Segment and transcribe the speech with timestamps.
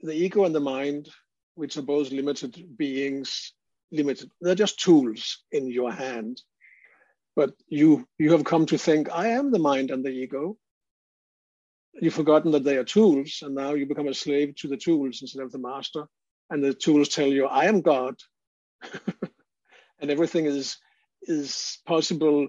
[0.00, 1.08] the ego and the mind,
[1.54, 3.52] which are both limited beings,
[3.90, 6.40] limited, they're just tools in your hand.
[7.34, 10.56] But you you have come to think, I am the mind and the ego.
[12.00, 15.20] You've forgotten that they are tools, and now you become a slave to the tools
[15.20, 16.06] instead of the master.
[16.50, 18.14] And the tools tell you, I am God.
[20.00, 20.78] and everything is
[21.22, 22.48] is possible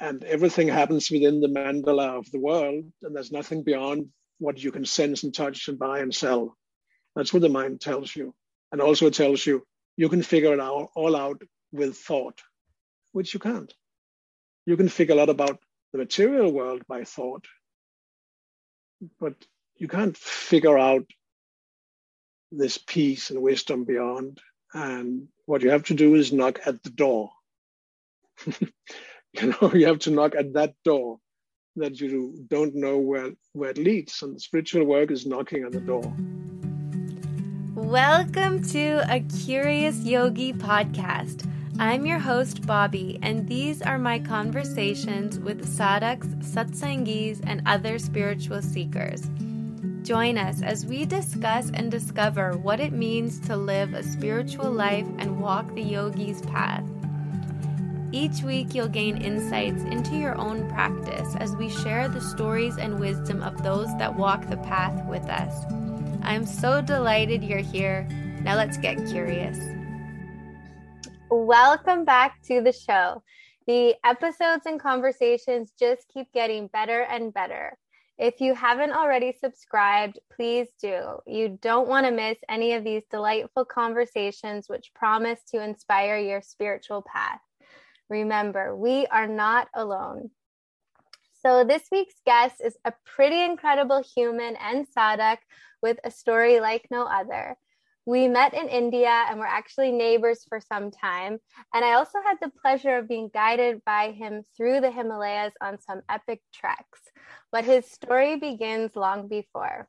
[0.00, 4.08] and everything happens within the mandala of the world and there's nothing beyond
[4.38, 6.56] what you can sense and touch and buy and sell
[7.14, 8.34] that's what the mind tells you.
[8.72, 9.66] And also it tells you
[9.96, 12.40] you can figure it out all out with thought
[13.12, 13.72] which you can't.
[14.66, 15.60] You can figure a lot about
[15.92, 17.46] the material world by thought
[19.20, 19.34] but
[19.76, 21.06] you can't figure out
[22.52, 24.40] this peace and wisdom beyond.
[24.72, 27.30] And what you have to do is knock at the door.
[29.40, 31.18] You know you have to knock at that door
[31.74, 34.22] that you don't know where where it leads.
[34.22, 36.14] And the spiritual work is knocking at the door
[37.74, 41.48] welcome to a curious yogi podcast
[41.80, 48.62] i'm your host Bobbi and these are my conversations with sadhaks satsangis and other spiritual
[48.62, 49.28] seekers
[50.04, 55.06] Join us as we discuss and discover what it means to live a spiritual life
[55.16, 56.84] and walk the yogi's path.
[58.12, 63.00] Each week, you'll gain insights into your own practice as we share the stories and
[63.00, 65.64] wisdom of those that walk the path with us.
[66.24, 68.08] I'm so delighted you're here.
[68.40, 69.58] Now, let's get curious.
[71.30, 73.22] Welcome back to the show.
[73.66, 77.76] The episodes and conversations just keep getting better and better.
[78.16, 81.18] If you haven't already subscribed, please do.
[81.26, 86.40] You don't want to miss any of these delightful conversations which promise to inspire your
[86.40, 87.40] spiritual path.
[88.08, 90.30] Remember, we are not alone.
[91.42, 95.38] So, this week's guest is a pretty incredible human and sadhak
[95.84, 97.58] with a story like no other.
[98.06, 101.40] We met in India and were actually neighbors for some time.
[101.74, 105.78] And I also had the pleasure of being guided by him through the Himalayas on
[105.78, 107.00] some epic treks.
[107.52, 109.86] But his story begins long before.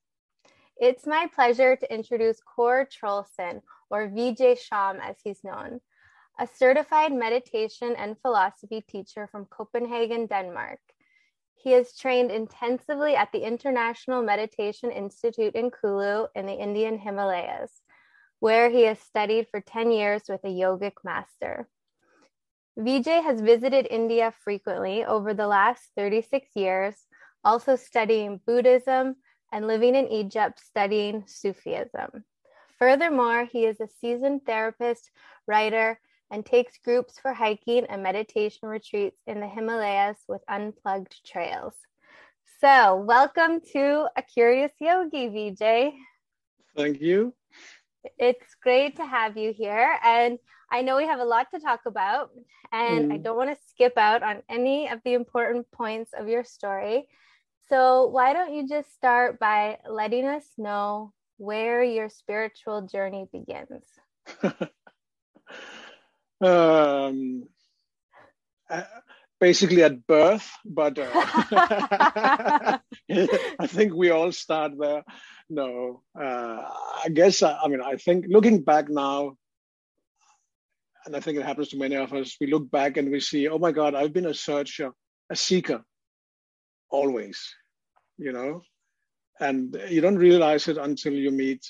[0.76, 5.80] It's my pleasure to introduce Kåre Troelsen, or Vijay Shyam as he's known
[6.38, 10.80] a certified meditation and philosophy teacher from Copenhagen, Denmark.
[11.56, 17.82] He has trained intensively at the International Meditation Institute in Kulu in the Indian Himalayas,
[18.40, 21.68] where he has studied for 10 years with a yogic master.
[22.78, 26.96] Vijay has visited India frequently over the last 36 years,
[27.44, 29.16] also studying Buddhism
[29.52, 32.26] and living in Egypt studying Sufism.
[32.78, 35.10] Furthermore, he is a seasoned therapist,
[35.48, 36.00] writer,
[36.32, 41.74] and takes groups for hiking and meditation retreats in the Himalayas with unplugged trails.
[42.60, 45.94] So, welcome to A Curious Yogi, Vijay.
[46.76, 47.34] Thank you.
[48.18, 49.98] It's great to have you here.
[50.04, 50.40] And
[50.72, 52.32] I know we have a lot to talk about,
[52.72, 53.14] and mm.
[53.14, 57.08] I don't want to skip out on any of the important points of your story.
[57.70, 63.86] So, why don't you just start by letting us know where your spiritual journey begins?
[66.42, 67.44] um,
[68.70, 68.84] uh,
[69.40, 71.10] basically at birth, but uh,
[73.10, 75.04] I think we all start there.
[75.50, 76.64] No, uh,
[77.06, 79.38] I guess, I, I mean, I think looking back now,
[81.06, 83.48] and I think it happens to many of us, we look back and we see,
[83.48, 84.92] oh my God, I've been a searcher,
[85.30, 85.84] a seeker,
[86.90, 87.54] always,
[88.18, 88.62] you know?
[89.40, 91.64] And you don't realize it until you meet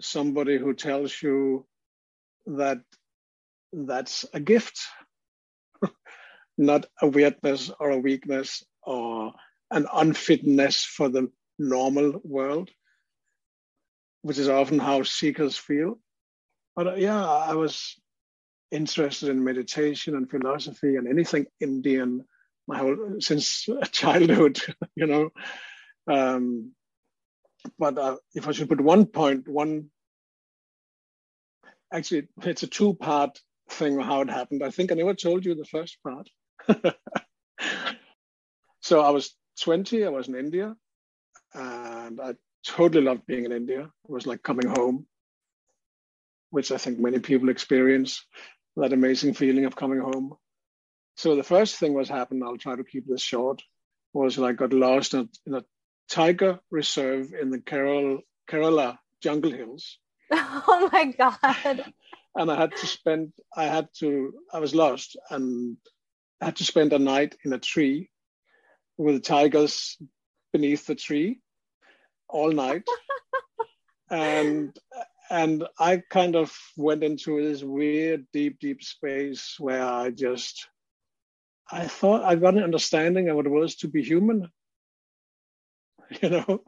[0.00, 1.66] somebody who tells you
[2.46, 2.80] that
[3.72, 4.80] that's a gift,
[6.58, 9.32] not a weirdness or a weakness or
[9.70, 12.70] an unfitness for the normal world,
[14.22, 15.98] which is often how seekers feel.
[16.76, 17.96] But uh, yeah, I was
[18.70, 22.24] interested in meditation and philosophy and anything Indian
[22.66, 24.58] my whole since childhood,
[24.96, 25.30] you know.
[26.06, 26.72] Um,
[27.78, 29.90] but uh, if I should put one point, one
[31.92, 34.62] actually, it's a two-part thing how it happened.
[34.62, 36.28] I think I never told you the first part.
[38.80, 40.74] so I was 20, I was in India,
[41.54, 42.34] and I
[42.66, 43.82] totally loved being in India.
[43.82, 45.06] It was like coming home,
[46.50, 48.24] which I think many people experience
[48.76, 50.34] that amazing feeling of coming home.
[51.16, 53.62] So the first thing was happened, I'll try to keep this short,
[54.12, 55.64] was I got lost in a, in a
[56.08, 59.98] tiger reserve in the Kerala, Kerala jungle hills.
[60.34, 61.92] Oh my God
[62.34, 65.76] and I had to spend, I had to, I was lost and
[66.40, 68.10] I had to spend a night in a tree
[68.96, 69.96] with tigers
[70.52, 71.40] beneath the tree
[72.28, 72.84] all night.
[74.10, 74.76] and
[75.30, 80.68] and I kind of went into this weird, deep, deep space where I just
[81.70, 84.48] I thought I got an understanding of what it was to be human.
[86.20, 86.62] You know,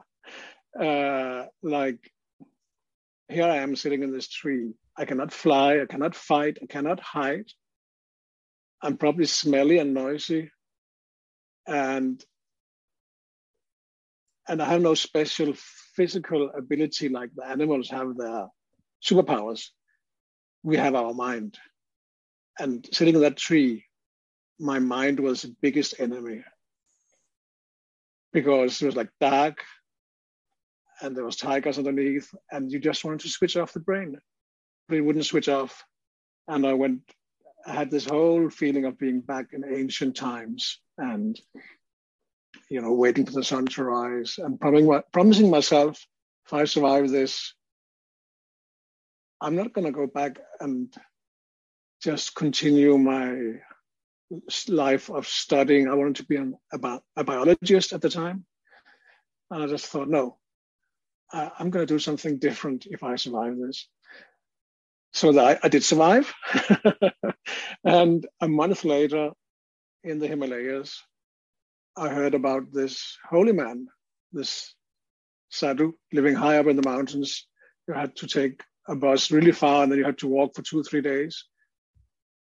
[0.79, 2.11] uh, like
[3.29, 4.73] here I am sitting in this tree.
[4.97, 7.47] I cannot fly, I cannot fight, I cannot hide.
[8.81, 10.51] I'm probably smelly and noisy.
[11.67, 12.23] And
[14.47, 15.53] and I have no special
[15.95, 18.47] physical ability like the animals have their
[19.03, 19.69] superpowers.
[20.61, 21.57] We have our mind.
[22.59, 23.85] And sitting in that tree,
[24.59, 26.43] my mind was the biggest enemy
[28.33, 29.63] because it was like dark
[31.01, 34.17] and there was tigers underneath and you just wanted to switch off the brain.
[34.87, 35.83] But it wouldn't switch off.
[36.47, 37.01] And i went
[37.65, 41.39] i had this whole feeling of being back in ancient times and
[42.69, 46.05] you know waiting for the sun to rise and promising, myself
[46.45, 47.55] if i survive this
[49.41, 50.93] i'm not going to go back and
[52.03, 53.53] just continue my
[54.69, 55.87] life of studying.
[55.87, 58.45] I wanted to be an, a, a biologist at the time.
[59.51, 60.37] And i just thought no
[61.31, 63.87] I'm going to do something different if I survive this.
[65.13, 66.33] So that I, I did survive.
[67.83, 69.31] and a month later,
[70.03, 71.01] in the Himalayas,
[71.97, 73.87] I heard about this holy man,
[74.33, 74.73] this
[75.49, 77.47] sadhu living high up in the mountains.
[77.87, 80.61] You had to take a bus really far and then you had to walk for
[80.61, 81.45] two, or three days.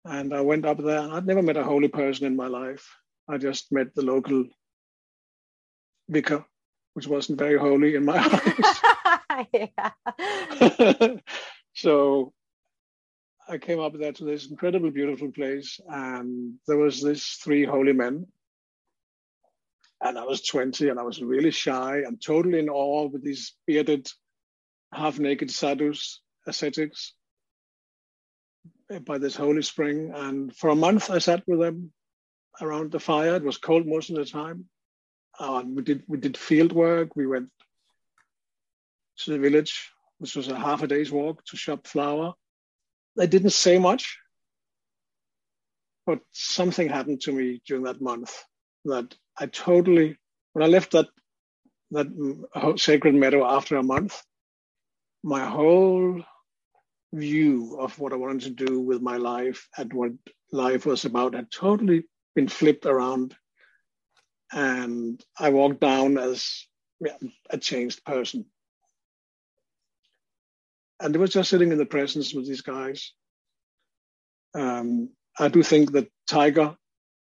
[0.05, 1.01] And I went up there.
[1.01, 2.87] I'd never met a holy person in my life.
[3.29, 4.45] I just met the local
[6.09, 6.45] vicar
[6.95, 8.19] which wasn't very holy in my
[9.31, 11.21] eyes.
[11.75, 12.33] so
[13.49, 17.93] I came up there to this incredibly beautiful place, and there was this three holy
[17.93, 18.27] men.
[20.01, 23.55] And I was 20 and I was really shy and totally in awe with these
[23.67, 24.11] bearded,
[24.93, 27.15] half naked sadhus, ascetics
[28.91, 30.13] eh, by this holy spring.
[30.15, 31.91] And for a month I sat with them
[32.61, 33.37] around the fire.
[33.37, 34.67] It was cold most of the time.
[35.39, 37.17] Uh, we did we did field work.
[37.17, 37.51] We went
[39.19, 42.35] to the village, which was a half a day's walk to shop flour.
[43.17, 44.19] They didn't say much,
[46.07, 48.45] but something happened to me during that month
[48.85, 50.17] that I totally
[50.53, 51.09] when I left that
[51.91, 54.21] that sacred meadow after a month,
[55.23, 56.23] my whole
[57.13, 60.13] view of what I wanted to do with my life and what
[60.51, 62.05] life was about had totally
[62.35, 63.37] been flipped around
[64.53, 66.67] and I walked down as
[67.51, 68.47] a changed person.
[71.01, 73.13] And it was just sitting in the presence with these guys.
[74.55, 76.77] Um, I do think that Tiger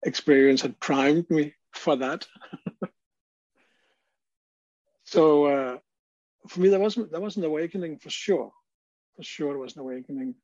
[0.03, 2.27] experience had primed me for that.
[5.03, 5.77] so uh,
[6.47, 8.51] for me, that wasn't that was an awakening for sure.
[9.15, 10.35] For sure, it was an awakening.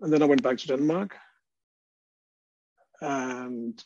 [0.00, 1.16] And then I went back to Denmark,
[3.00, 3.82] and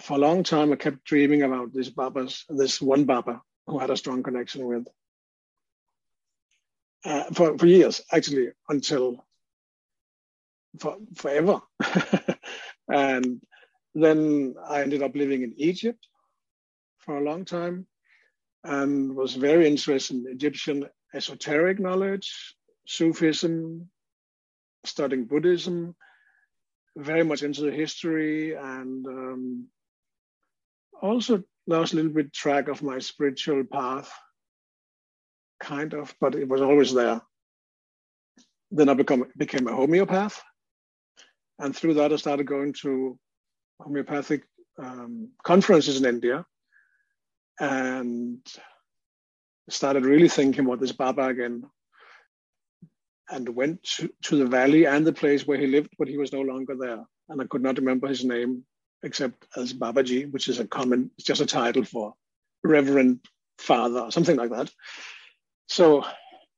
[0.00, 3.90] for a long time, I kept dreaming about this Baba's, this one Baba who had
[3.90, 4.86] a strong connection with.
[7.04, 9.24] Uh, for, for years, actually, until
[10.78, 11.60] for, forever.
[12.88, 13.40] and
[13.94, 16.06] then I ended up living in Egypt
[16.98, 17.86] for a long time
[18.64, 23.90] and was very interested in Egyptian esoteric knowledge, Sufism,
[24.84, 25.94] studying Buddhism,
[26.96, 29.68] very much into the history and um,
[31.02, 34.12] also lost a little bit track of my spiritual path,
[35.60, 37.20] kind of, but it was always there.
[38.70, 40.42] Then I become, became a homeopath.
[41.58, 43.18] And through that, I started going to
[43.80, 44.42] homeopathic
[44.78, 46.44] um, conferences in India
[47.60, 48.40] and
[49.68, 51.62] started really thinking about this Baba again
[53.30, 56.32] and went to, to the valley and the place where he lived, but he was
[56.32, 57.04] no longer there.
[57.28, 58.64] And I could not remember his name
[59.04, 62.14] except as Babaji, which is a common, it's just a title for
[62.64, 63.20] Reverend
[63.58, 64.70] Father, or something like that.
[65.68, 66.04] So,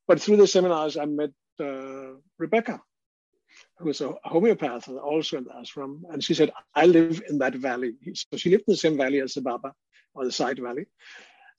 [0.09, 2.81] but through the seminars, I met uh, Rebecca,
[3.79, 6.03] who is a homeopath also in the ashram.
[6.11, 7.95] And she said, I live in that valley.
[8.15, 9.75] So she lived in the same valley as the Baba,
[10.15, 10.87] or the side valley.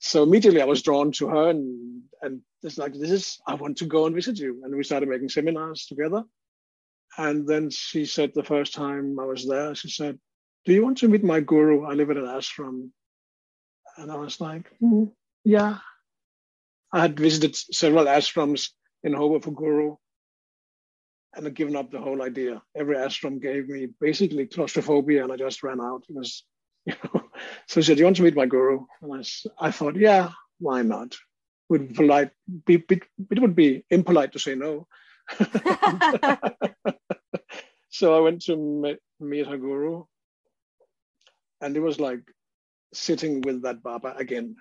[0.00, 3.78] So immediately I was drawn to her and, and it's like, this is, I want
[3.78, 4.62] to go and visit you.
[4.64, 6.24] And we started making seminars together.
[7.16, 10.18] And then she said the first time I was there, she said,
[10.68, 11.84] do you want to meet my guru?
[11.84, 12.90] I live at an ashram.
[13.96, 15.10] And I was like, mm,
[15.44, 15.78] yeah.
[16.92, 18.70] I had visited several ashrams
[19.02, 19.96] in hope of a guru
[21.34, 22.62] and I'd given up the whole idea.
[22.76, 26.04] Every ashram gave me basically claustrophobia and I just ran out.
[26.08, 26.44] It was,
[26.86, 27.22] you know,
[27.66, 28.84] so she said, do you want to meet my guru?
[29.02, 31.16] And I, I thought, yeah, why not?
[31.68, 32.30] would polite
[32.64, 34.86] be, be, it would be impolite to say no.
[37.90, 40.04] so I went to meet, meet her guru,
[41.60, 42.22] and it was like
[42.92, 44.56] sitting with that Baba again.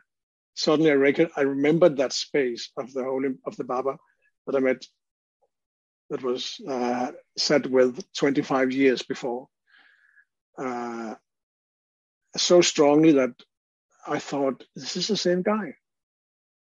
[0.55, 3.97] Suddenly, I, reckon, I remembered that space of the holy of the Baba
[4.47, 4.83] that I met,
[6.09, 7.11] that was uh,
[7.69, 9.47] with 25 years before,
[10.57, 11.15] uh,
[12.35, 13.33] so strongly that
[14.07, 15.75] I thought this is the same guy.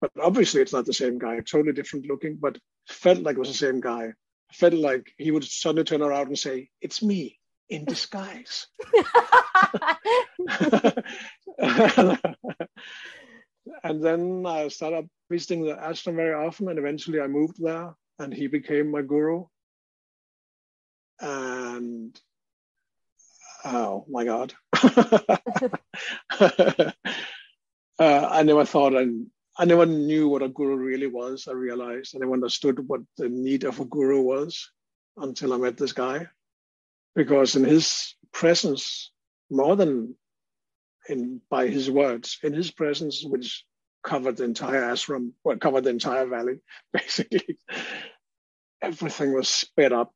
[0.01, 1.41] But obviously, it's not the same guy.
[1.41, 2.59] Totally different looking, but
[2.89, 4.13] felt like it was the same guy.
[4.53, 7.40] Felt like he would suddenly turn around and say, "It's me."
[7.71, 8.67] In disguise.
[11.59, 12.19] and
[14.03, 18.49] then I started visiting the ashram very often, and eventually I moved there, and he
[18.49, 19.45] became my guru.
[21.21, 22.19] And
[23.65, 24.53] oh my God,
[26.41, 26.93] uh,
[27.99, 29.27] I never thought and
[29.59, 31.47] I never knew what a guru really was.
[31.47, 34.71] I realized I never understood what the need of a guru was
[35.19, 36.29] until I met this guy
[37.15, 39.11] because in his presence,
[39.51, 40.15] more than
[41.09, 43.65] in by his words, in his presence, which
[44.03, 46.61] covered the entire ashram, well, covered the entire valley,
[46.93, 47.59] basically,
[48.83, 50.13] everything was sped up.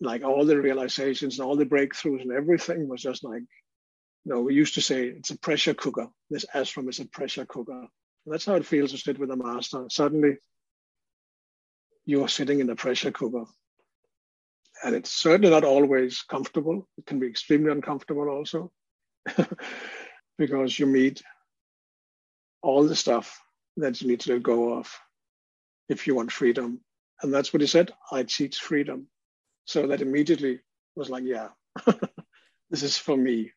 [0.00, 4.42] Like all the realizations and all the breakthroughs and everything was just like, you know,
[4.42, 6.08] we used to say it's a pressure cooker.
[6.28, 7.78] This ashram is a pressure cooker.
[7.80, 9.86] And that's how it feels to sit with a master.
[9.88, 10.36] Suddenly,
[12.04, 13.46] you are sitting in a pressure cooker
[14.84, 16.88] and it's certainly not always comfortable.
[16.98, 18.72] It can be extremely uncomfortable also,
[20.38, 21.22] because you meet
[22.62, 23.40] all the stuff
[23.76, 24.92] that you need to let go of
[25.88, 26.80] if you want freedom.
[27.22, 29.08] And that's what he said I teach freedom.
[29.64, 30.60] So that immediately
[30.94, 31.48] was like, yeah,
[32.70, 33.52] this is for me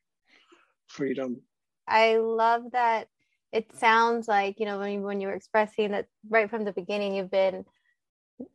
[0.88, 1.42] freedom.
[1.88, 3.08] I love that.
[3.52, 6.72] It sounds like, you know, when you, when you were expressing that right from the
[6.72, 7.66] beginning, you've been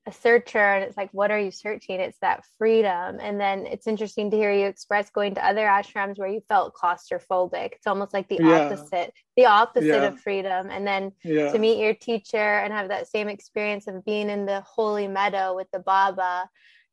[0.06, 3.86] a searcher and it's like what are you searching it's that freedom and then it's
[3.86, 8.14] interesting to hear you express going to other ashrams where you felt claustrophobic it's almost
[8.14, 8.66] like the yeah.
[8.66, 10.04] opposite the opposite yeah.
[10.04, 11.52] of freedom and then yeah.
[11.52, 15.54] to meet your teacher and have that same experience of being in the holy meadow
[15.54, 16.48] with the baba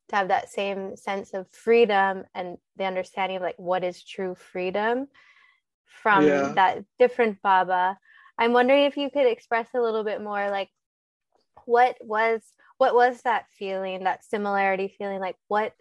[0.08, 4.34] to have that same sense of freedom and the understanding of like what is true
[4.34, 5.06] freedom
[6.02, 7.96] from that different baba
[8.38, 10.68] i'm wondering if you could express a little bit more like
[11.64, 12.42] what was
[12.82, 15.20] what was that feeling that similarity feeling?
[15.20, 15.72] Like what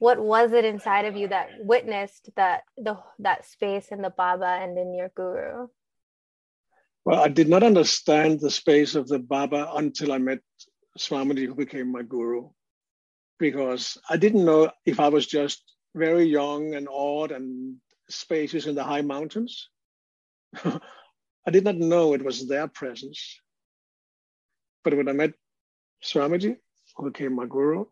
[0.00, 4.58] what was it inside of you that witnessed that the that space in the baba
[4.60, 5.68] and in your guru?
[7.04, 10.40] Well i did not understand the space of the baba until i met
[10.98, 12.48] swamiji who became my guru
[13.38, 15.62] because i didn't know if i was just
[15.94, 17.76] very young and odd and
[18.08, 19.68] spacious in the high mountains.
[21.46, 23.20] I did not know it was their presence.
[24.82, 25.34] But when i met
[26.04, 26.56] Swamiji,
[26.96, 27.86] who became my guru,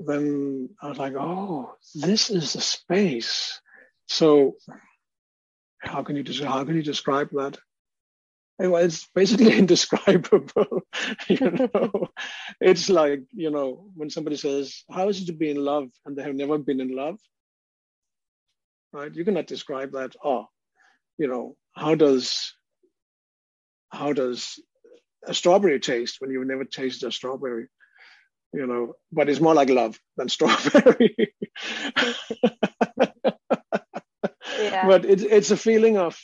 [0.00, 3.60] then I was like, oh, this is the space.
[4.08, 4.56] So
[5.80, 7.58] how can you how can you describe that?
[8.60, 10.82] Anyway, it's basically indescribable.
[11.28, 12.08] you know,
[12.60, 16.16] it's like you know when somebody says, "How is it to be in love?" and
[16.16, 17.18] they have never been in love,
[18.92, 19.14] right?
[19.14, 20.14] You cannot describe that.
[20.22, 20.46] Oh,
[21.18, 22.54] you know, how does
[23.90, 24.58] how does
[25.26, 27.68] a strawberry taste when you've never tasted a strawberry,
[28.52, 31.34] you know, but it's more like love than strawberry.
[34.58, 34.86] yeah.
[34.86, 36.18] But it's it's a feeling of,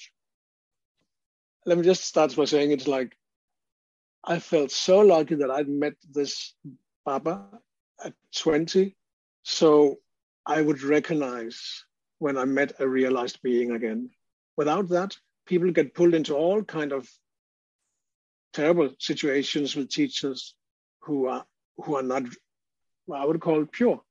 [1.66, 3.16] let me just start by saying it's like,
[4.24, 6.54] I felt so lucky that I'd met this
[7.04, 7.46] Baba
[8.04, 8.96] at 20.
[9.42, 9.98] So
[10.44, 11.84] I would recognize
[12.18, 14.10] when I met a realized being again.
[14.56, 17.08] Without that, people get pulled into all kind of
[18.52, 20.54] terrible situations with teachers
[21.00, 21.44] who are
[21.76, 22.24] who are not
[23.14, 24.02] I would call pure,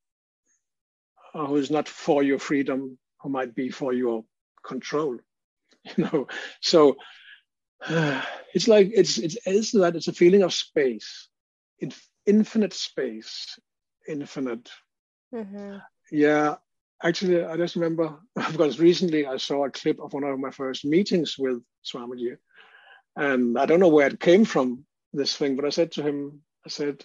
[1.33, 4.25] uh, who is not for your freedom, who might be for your
[4.65, 5.17] control.
[5.95, 6.27] You know,
[6.59, 6.97] so
[7.87, 8.21] uh,
[8.53, 11.29] it's like it's it's it's that it's a feeling of space,
[11.79, 11.93] in,
[12.25, 13.57] infinite space,
[14.07, 14.69] infinite.
[15.33, 15.77] Mm-hmm.
[16.11, 16.55] Yeah,
[17.01, 20.83] actually, I just remember because recently I saw a clip of one of my first
[20.83, 22.37] meetings with Swamiji,
[23.17, 26.41] and I don't know where it came from, this thing, but I said to him,
[26.65, 27.03] I said,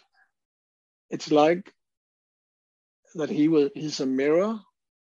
[1.08, 1.72] it's like
[3.14, 4.60] that he will, he's a mirror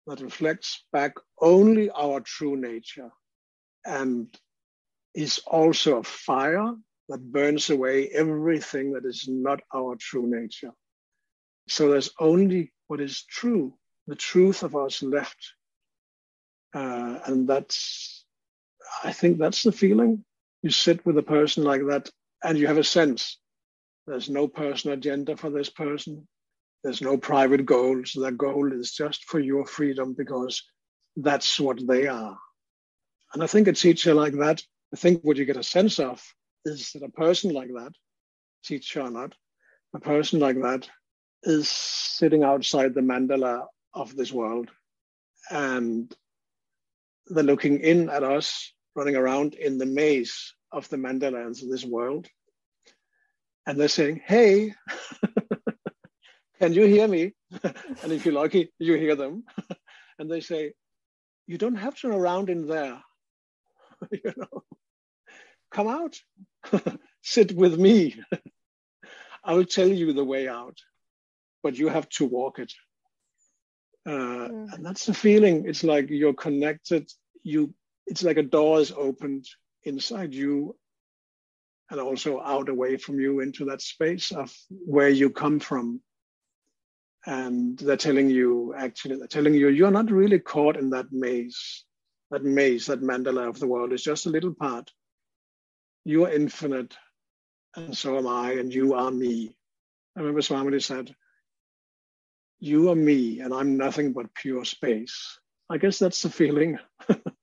[0.07, 3.11] that reflects back only our true nature
[3.87, 4.27] and
[5.15, 6.75] is also a fire
[7.09, 10.73] that burns away everything that is not our true nature.
[11.69, 13.75] So there's only what is true,
[14.07, 15.55] the truth of us left.
[16.75, 18.27] Uh, and that's,
[19.03, 20.25] I think that's the feeling
[20.63, 22.11] you sit with a person like that
[22.43, 23.39] and you have a sense
[24.11, 26.27] there's no personal agenda for this person.
[26.83, 28.17] There's no private goals.
[28.21, 30.65] Their goal is just for your freedom because
[31.17, 32.37] that's what they are.
[33.33, 34.63] And I think a teacher like that,
[34.93, 36.21] I think what you get a sense of
[36.65, 37.93] is that a person like that,
[38.65, 39.35] teacher or not,
[39.95, 40.89] a person like that
[41.45, 44.71] is sitting outside the mandala of this world
[45.51, 46.13] and
[47.29, 51.85] they're looking in at us running around in the maze of the mandalas of this
[51.85, 52.29] world
[53.67, 54.75] and they're saying, Hey,
[56.61, 57.35] can you hear me?
[58.03, 59.45] and if you're lucky, you hear them.
[60.19, 60.73] and they say,
[61.47, 63.01] You don't have to run around in there.
[64.11, 64.65] you know,
[65.71, 66.17] come out,
[67.23, 68.21] sit with me.
[69.45, 70.77] I will tell you the way out,
[71.63, 72.73] but you have to walk it.
[74.07, 74.73] Uh, mm.
[74.73, 75.67] And that's the feeling.
[75.67, 77.09] It's like you're connected.
[77.43, 77.73] You,
[78.07, 79.47] it's like a door is opened
[79.85, 80.77] inside you
[81.91, 86.01] and also out away from you into that space of where you come from.
[87.27, 91.85] And they're telling you, actually, they're telling you, you're not really caught in that maze.
[92.31, 94.91] That maze, that mandala of the world is just a little part.
[96.05, 96.97] You are infinite,
[97.75, 99.55] and so am I, and you are me.
[100.17, 101.15] I remember Swamiji said,
[102.61, 105.39] You are me, and I'm nothing but pure space.
[105.69, 106.79] I guess that's the feeling.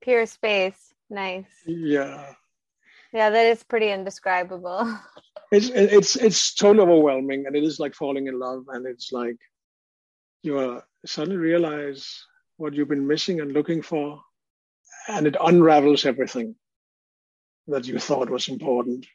[0.00, 0.94] pure space.
[1.08, 1.46] Nice.
[1.66, 2.34] Yeah
[3.12, 4.98] yeah that is pretty indescribable
[5.52, 9.36] it's it's it's totally overwhelming and it is like falling in love and it's like
[10.42, 12.24] you are suddenly realize
[12.56, 14.20] what you've been missing and looking for
[15.08, 16.54] and it unravels everything
[17.66, 19.06] that you thought was important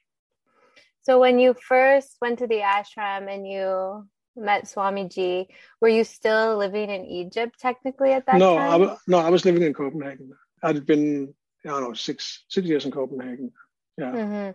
[1.02, 5.46] so when you first went to the ashram and you met Swamiji,
[5.80, 8.82] were you still living in Egypt technically at that no, time?
[8.82, 10.34] I, no, I was living in Copenhagen.
[10.66, 11.34] I'd been,
[11.66, 13.52] I don't know, six six years in Copenhagen.
[13.98, 14.12] Yeah.
[14.12, 14.52] Mm-hmm.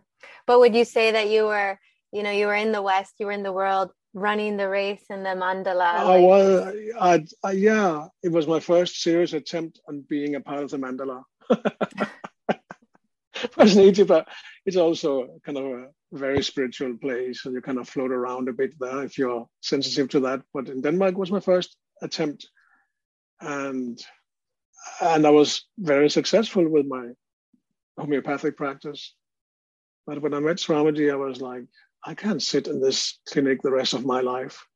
[0.46, 1.78] But would you say that you were,
[2.12, 5.04] you know, you were in the West, you were in the world running the race
[5.08, 5.80] in the mandala?
[5.80, 6.22] I like...
[6.22, 10.70] was, I, I, yeah, it was my first serious attempt on being a part of
[10.70, 11.22] the mandala.
[13.56, 14.28] was in Egypt, but
[14.66, 18.52] it's also kind of a very spiritual place, and you kind of float around a
[18.52, 20.42] bit there if you're sensitive to that.
[20.52, 22.48] But in Denmark was my first attempt,
[23.40, 23.98] and
[25.00, 27.10] and I was very successful with my
[27.98, 29.14] homeopathic practice.
[30.06, 31.64] But when I met Swamiji, I was like,
[32.04, 34.66] I can't sit in this clinic the rest of my life.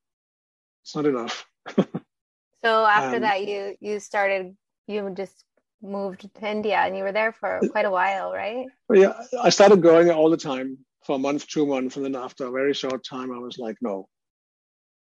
[0.82, 1.46] It's not enough.
[1.76, 4.54] so after and, that, you you started,
[4.86, 5.44] you just
[5.82, 8.66] moved to India, and you were there for quite a while, right?
[8.92, 12.46] Yeah, I started going all the time for a month, two months, and then after
[12.46, 14.08] a very short time, I was like, no,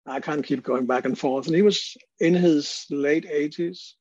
[0.06, 1.46] I can't keep going back and forth.
[1.46, 3.92] And he was in his late 80s,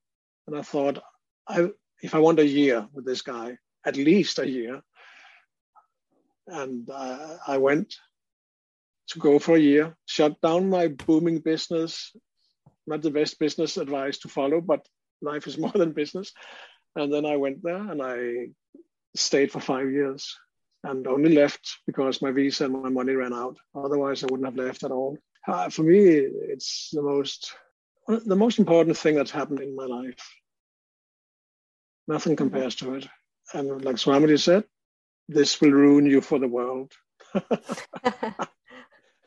[0.52, 1.00] and I thought,
[1.48, 1.70] I
[2.04, 4.82] if I want a year with this guy, at least a year,
[6.48, 7.96] and uh, I went
[9.10, 12.16] to go for a year, shut down my booming business.
[12.88, 14.86] Not the best business advice to follow, but
[15.22, 16.34] life is more than business.
[16.96, 18.48] And then I went there and I
[19.16, 20.36] stayed for five years
[20.84, 23.58] and only left because my visa and my money ran out.
[23.76, 25.18] Otherwise, I wouldn't have left at all.
[25.48, 27.54] Uh, for me, it's the most
[28.08, 30.41] the most important thing that's happened in my life.
[32.08, 33.08] Nothing compares to it.
[33.54, 34.64] And like Swamiji said,
[35.28, 36.92] this will ruin you for the world.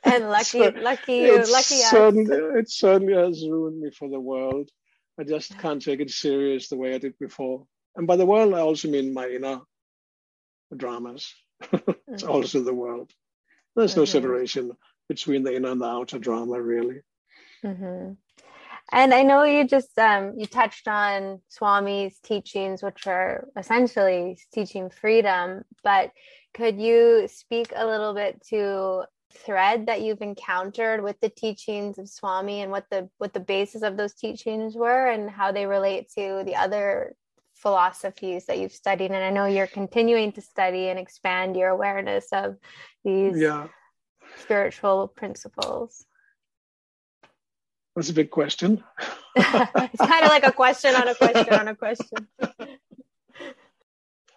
[0.04, 2.56] and lucky, so lucky you, lucky certainly, us.
[2.56, 4.68] It certainly has ruined me for the world.
[5.18, 7.66] I just can't take it serious the way I did before.
[7.96, 9.60] And by the world, I also mean my inner
[10.76, 11.32] dramas.
[11.72, 12.30] it's mm-hmm.
[12.30, 13.12] also the world.
[13.76, 14.00] There's mm-hmm.
[14.00, 14.72] no separation
[15.08, 17.00] between the inner and the outer drama, really.
[17.64, 18.12] Mm-hmm.
[18.92, 24.90] And I know you just um, you touched on Swami's teachings, which are essentially teaching
[24.90, 25.64] freedom.
[25.82, 26.12] But
[26.52, 32.08] could you speak a little bit to thread that you've encountered with the teachings of
[32.08, 36.10] Swami and what the what the basis of those teachings were and how they relate
[36.16, 37.14] to the other
[37.54, 39.10] philosophies that you've studied?
[39.10, 42.56] And I know you're continuing to study and expand your awareness of
[43.02, 43.68] these yeah.
[44.36, 46.04] spiritual principles.
[47.94, 48.82] That's a big question.
[49.36, 52.28] it's kind of like a question on a question on a question.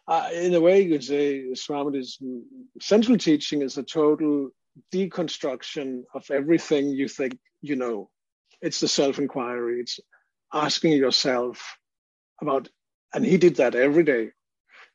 [0.10, 2.18] Uh, in a way, you could say Swamiji's
[2.80, 4.50] central teaching is a total
[4.94, 8.10] deconstruction of everything you think you know.
[8.62, 10.00] It's the self inquiry, it's
[10.54, 11.78] asking yourself
[12.42, 12.70] about,
[13.14, 14.32] and he did that every day.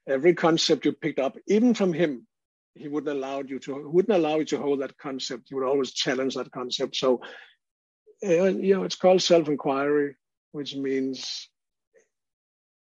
[0.09, 2.27] Every concept you picked up, even from him,
[2.75, 5.49] he wouldn't allow you to wouldn't allow you to hold that concept.
[5.49, 6.97] He would always challenge that concept.
[6.97, 7.21] So
[8.23, 10.17] you know, it's called self-inquiry,
[10.53, 11.49] which means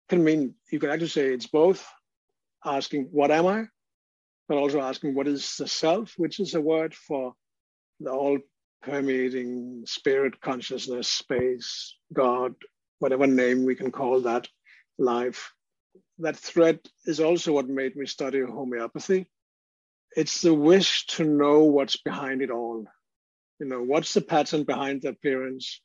[0.08, 1.86] can mean you can actually say it's both
[2.64, 3.64] asking, what am I?
[4.48, 7.34] But also asking, what is the self, which is a word for
[8.00, 8.38] the all
[8.82, 12.54] permeating spirit, consciousness, space, God,
[12.98, 14.46] whatever name we can call that,
[14.98, 15.52] life.
[16.18, 19.26] That thread is also what made me study homeopathy.
[20.16, 22.84] It's the wish to know what's behind it all.
[23.60, 25.80] You know, what's the pattern behind the appearance?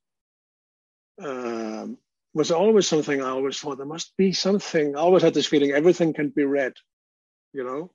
[1.22, 1.98] Um,
[2.34, 4.96] was always something I always thought there must be something.
[4.96, 6.74] I always had this feeling everything can be read,
[7.54, 7.92] you know.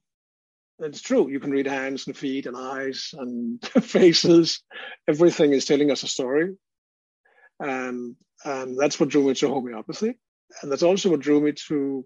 [0.81, 1.31] It's true.
[1.31, 4.61] You can read hands and feet and eyes and faces.
[5.09, 6.57] Everything is telling us a story.
[7.61, 10.19] And and that's what drew me to homeopathy.
[10.63, 12.05] And that's also what drew me to,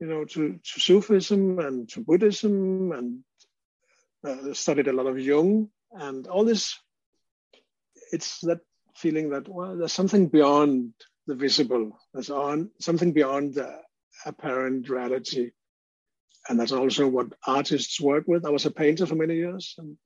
[0.00, 3.24] you know, to, to Sufism and to Buddhism and
[4.24, 6.76] uh, studied a lot of Jung and all this.
[8.12, 8.60] It's that
[8.96, 10.92] feeling that, well, there's something beyond
[11.26, 11.98] the visible.
[12.12, 13.80] There's on something beyond the
[14.24, 15.50] apparent reality.
[16.48, 18.46] And that's also what artists work with.
[18.46, 19.74] I was a painter for many years.
[19.78, 19.96] And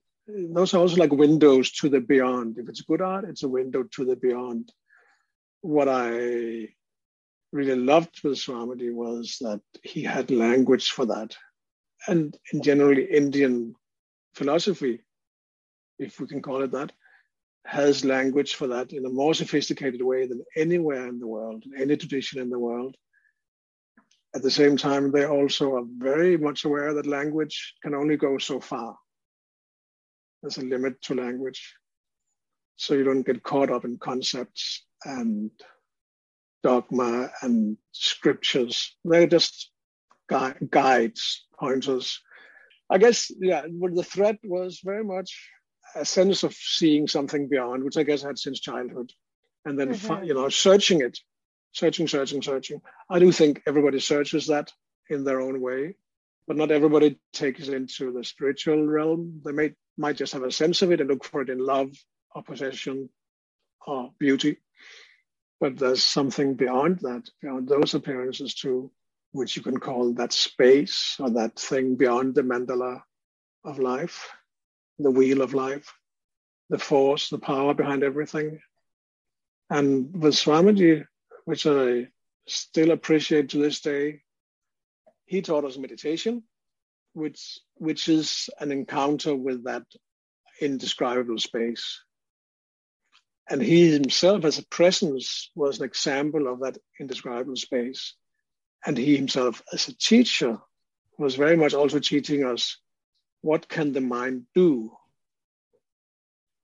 [0.55, 2.59] those are also like windows to the beyond.
[2.59, 4.73] If it's good art, it's a window to the beyond.
[5.61, 6.69] What I
[7.53, 11.37] really loved with Swamiji was that he had language for that.
[12.09, 13.75] And in generally Indian
[14.35, 15.01] philosophy,
[16.03, 16.93] if we can call it that,
[17.65, 21.97] has language for that in a more sophisticated way than anywhere in the world, any
[21.97, 22.97] tradition in the world.
[24.35, 28.39] At the same time, they also are very much aware that language can only go
[28.39, 28.97] so far.
[30.43, 31.75] There's a limit to language.
[32.77, 35.51] So you don't get caught up in concepts and
[36.63, 38.97] dogma and scriptures.
[39.05, 39.71] They're just
[40.29, 42.21] gui- guides, pointers.
[42.91, 45.49] I guess, yeah, the threat was very much
[45.95, 49.13] a sense of seeing something beyond, which I guess I had since childhood,
[49.65, 50.25] and then mm-hmm.
[50.25, 51.19] you know searching it,
[51.73, 52.81] searching, searching, searching.
[53.11, 54.73] I do think everybody searches that
[55.09, 55.97] in their own way,
[56.47, 59.43] but not everybody takes it into the spiritual realm.
[59.45, 61.91] They may might just have a sense of it and look for it in love
[62.35, 63.11] or possession
[63.87, 64.59] or beauty,
[65.61, 68.91] but there's something beyond that, beyond those appearances too,
[69.33, 73.03] which you can call that space or that thing beyond the mandala
[73.65, 74.31] of life
[74.99, 75.93] the wheel of life,
[76.71, 78.61] the force, the power behind everything.
[79.71, 81.07] And with Swamiji,
[81.45, 82.09] which I
[82.47, 84.23] still appreciate to this day,
[85.25, 86.43] he taught us meditation,
[87.15, 89.85] which which is an encounter with that
[90.61, 92.01] indescribable space.
[93.49, 98.15] And he himself, as a presence, was an example of that indescribable space.
[98.87, 100.59] And he himself, as a teacher,
[101.19, 102.79] was very much also teaching us
[103.43, 104.93] what can the mind do?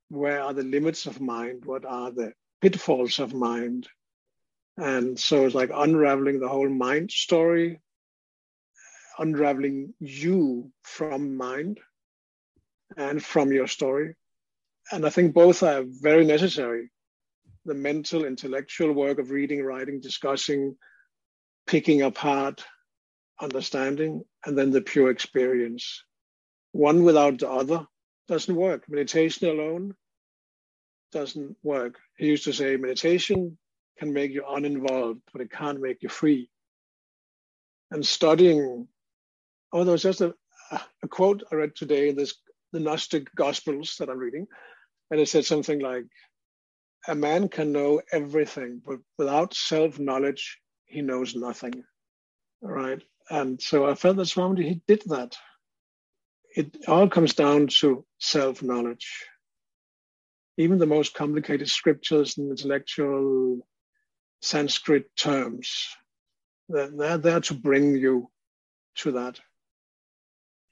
[0.09, 1.65] Where are the limits of mind?
[1.65, 3.89] What are the pitfalls of mind?
[4.77, 7.81] And so it's like unraveling the whole mind story,
[9.19, 11.81] unraveling you from mind
[12.97, 14.15] and from your story.
[14.93, 16.91] And I think both are very necessary.
[17.65, 20.77] The mental, intellectual work of reading, writing, discussing,
[21.67, 22.65] picking apart,
[23.41, 26.03] understanding, and then the pure experience
[26.73, 27.87] one without the other
[28.29, 28.85] doesn't work.
[28.89, 29.95] Meditation alone
[31.13, 31.99] doesn't work.
[32.17, 33.59] He used to say meditation
[33.99, 36.51] can make you uninvolved, but it can't make you free.
[37.91, 38.87] And studying,
[39.73, 40.35] oh, there was just a,
[41.03, 42.35] a quote I read today in this
[42.73, 44.47] the Gnostic Gospels that I'm reading,
[45.11, 46.05] and it said something like,
[47.09, 51.83] "A man can know everything, but without self-knowledge, he knows nothing."
[52.61, 55.35] Right, and so I felt that Swamiji he did that
[56.59, 59.25] it all comes down to self knowledge.
[60.57, 63.61] Even the most complicated scriptures and intellectual
[64.43, 65.87] Sanskrit terms,
[66.69, 68.29] they're, they're there to bring you
[68.97, 69.39] to that.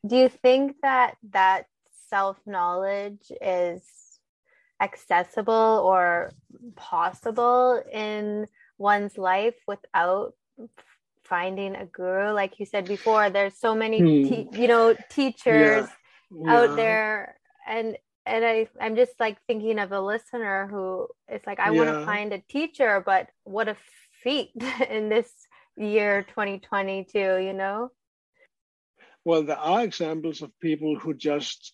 [0.05, 1.67] Do you think that that
[2.09, 3.83] self knowledge is
[4.83, 6.33] accessible or
[6.75, 10.35] possible in one's life without
[11.29, 14.29] finding a guru like you said before there's so many hmm.
[14.29, 15.89] te- you know teachers
[16.31, 16.55] yeah.
[16.55, 16.77] out yeah.
[16.77, 17.37] there
[17.69, 21.79] and and I, I'm just like thinking of a listener who is like, I yeah.
[21.79, 23.77] want to find a teacher, but what a
[24.23, 24.51] feat
[24.91, 25.31] in this
[25.77, 27.91] year 2022, you know?
[29.25, 31.73] Well, there are examples of people who just,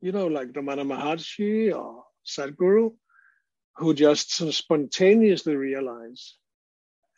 [0.00, 2.94] you know, like Ramana Maharshi or Sadhguru,
[3.76, 6.36] who just spontaneously realize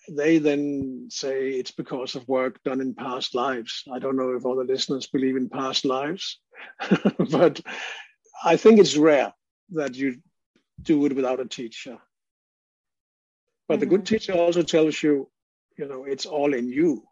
[0.09, 3.85] they then say it's because of work done in past lives.
[3.93, 6.41] I don't know if all the listeners believe in past lives,
[7.31, 7.61] but
[8.45, 9.33] I think it's rare
[9.71, 10.17] that you
[10.83, 11.99] do it without a teacher.
[13.69, 13.81] But mm-hmm.
[13.81, 14.15] the good mm-hmm.
[14.15, 15.31] teacher also tells you,
[15.79, 17.05] you know, it's all in you.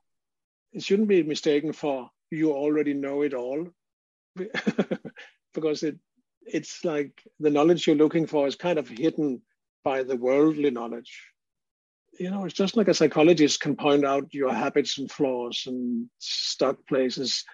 [0.73, 3.69] it shouldn't be mistaken for you already know it all
[5.55, 5.99] because it
[6.45, 9.41] it's like the knowledge you're looking for is kind of hidden
[9.85, 11.32] by the worldly knowledge
[12.19, 16.09] you know it's just like a psychologist can point out your habits and flaws and
[16.19, 17.45] stuck places.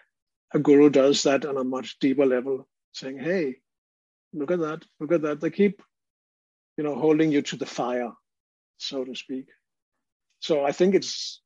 [0.54, 3.56] A guru does that on a much deeper level saying hey
[4.32, 5.40] look at that look at that.
[5.40, 5.82] They keep
[6.76, 8.12] you know holding you to the fire
[8.78, 9.46] so to speak.
[10.40, 11.42] So i think it's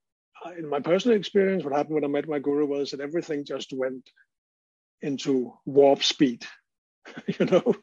[0.58, 3.72] in my personal experience what happened when i met my guru was that everything just
[3.72, 4.10] went
[5.00, 6.44] into warp speed
[7.38, 7.74] you know?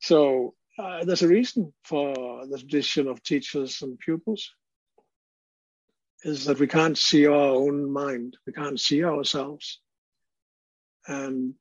[0.00, 4.50] So uh, there's a reason for the tradition of teachers and pupils
[6.24, 8.36] is that we can't see our own mind.
[8.46, 9.80] We can't see ourselves.
[11.06, 11.54] And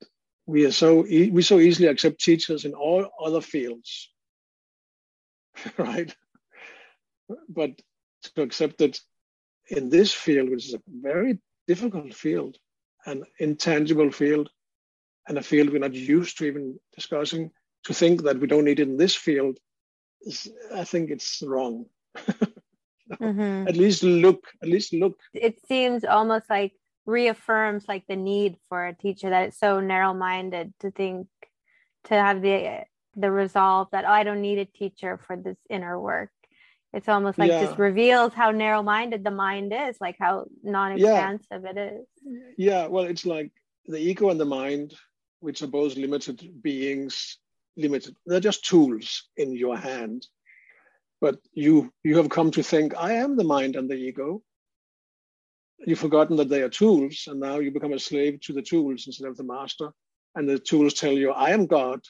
[0.45, 4.11] we are so e- we so easily accept teachers in all other fields
[5.77, 6.13] right?
[7.49, 7.81] But
[8.35, 8.99] to accept it
[9.69, 12.57] in this field which is a very difficult field
[13.05, 14.49] an intangible field
[15.27, 17.51] and a field we're not used to even discussing
[17.83, 19.57] to think that we don't need it in this field
[20.21, 21.85] is i think it's wrong
[22.17, 23.67] mm-hmm.
[23.67, 26.73] at least look at least look it seems almost like
[27.05, 31.27] reaffirms like the need for a teacher that it's so narrow-minded to think
[32.05, 32.83] to have the
[33.15, 36.29] the resolve that oh, I don't need a teacher for this inner work.
[36.93, 37.65] It's almost like yeah.
[37.65, 41.69] just reveals how narrow-minded the mind is, like how non-expansive yeah.
[41.69, 42.05] it is.
[42.57, 43.51] Yeah, well, it's like
[43.85, 44.93] the ego and the mind,
[45.39, 47.37] which are both limited beings,
[47.81, 48.15] limited.
[48.25, 50.25] They're just tools in your hand.
[51.19, 54.41] But you you have come to think I am the mind and the ego,
[55.85, 59.05] you've forgotten that they are tools, and now you become a slave to the tools
[59.07, 59.91] instead of the master.
[60.35, 62.01] And the tools tell you, "I am God,"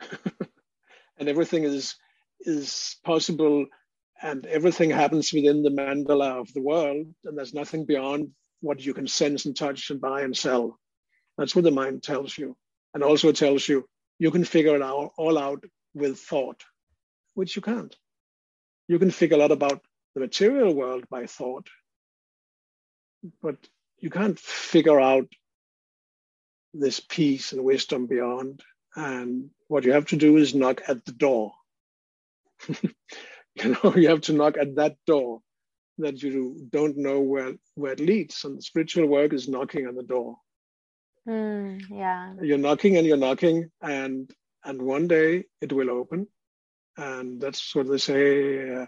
[1.18, 1.94] and everything is
[2.40, 3.66] is possible,
[4.22, 8.94] and everything happens within the mandala of the world, and there's nothing beyond what you
[8.94, 10.78] can sense and touch and buy and sell.
[11.38, 12.56] That's what the mind tells you,
[12.92, 16.64] and also tells you you can figure it out all out with thought,
[17.34, 17.94] which you can't.
[18.88, 19.82] You can figure a lot about
[20.14, 21.68] the material world by thought,
[23.42, 23.56] but
[23.98, 25.28] you can't figure out
[26.74, 28.62] this peace and wisdom beyond.
[28.96, 31.52] And what you have to do is knock at the door.
[32.68, 32.84] you
[33.64, 35.40] know, you have to knock at that door
[35.98, 38.44] that you don't know where where it leads.
[38.44, 40.36] And the spiritual work is knocking on the door.
[41.28, 42.34] Mm, yeah.
[42.40, 44.30] You're knocking and you're knocking, and
[44.64, 46.26] and one day it will open.
[46.96, 48.70] And that's what they say.
[48.70, 48.86] Uh,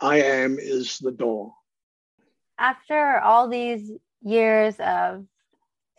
[0.00, 1.52] I am is the door
[2.60, 3.90] after all these
[4.22, 5.24] years of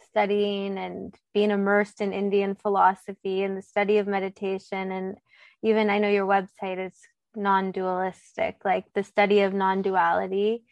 [0.10, 5.18] studying and being immersed in Indian philosophy and the study of meditation, and
[5.64, 6.94] even I know your website is
[7.36, 10.64] non dualistic, like the study of non duality.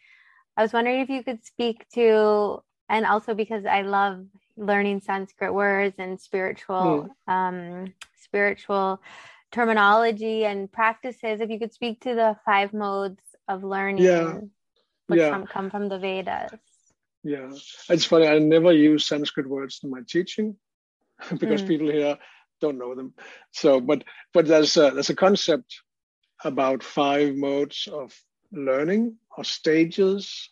[0.56, 4.26] I was wondering if you could speak to, and also because I love
[4.58, 7.32] learning Sanskrit words and spiritual, mm.
[7.32, 9.00] um, spiritual
[9.50, 14.04] terminology and practices, if you could speak to the five modes of learning.
[14.04, 14.40] Yeah
[15.10, 15.44] which yeah.
[15.50, 16.52] come, from the Vedas.
[17.24, 17.50] Yeah,
[17.88, 18.28] it's funny.
[18.28, 20.56] I never use Sanskrit words in my teaching
[21.38, 21.68] because mm.
[21.68, 22.16] people here
[22.60, 23.14] don't know them.
[23.50, 25.82] So, but but there's a, there's a concept
[26.44, 28.14] about five modes of
[28.52, 30.50] learning or stages.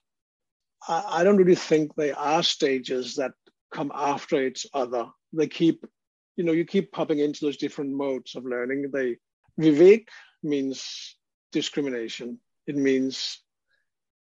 [0.88, 3.33] I, don't really think they are stages that
[3.72, 5.07] come after each other.
[5.35, 5.85] They keep,
[6.37, 8.90] you know, you keep popping into those different modes of learning.
[8.90, 9.18] They
[9.61, 10.07] Vivek
[10.42, 11.16] means
[11.53, 12.38] discrimination.
[12.66, 13.40] It means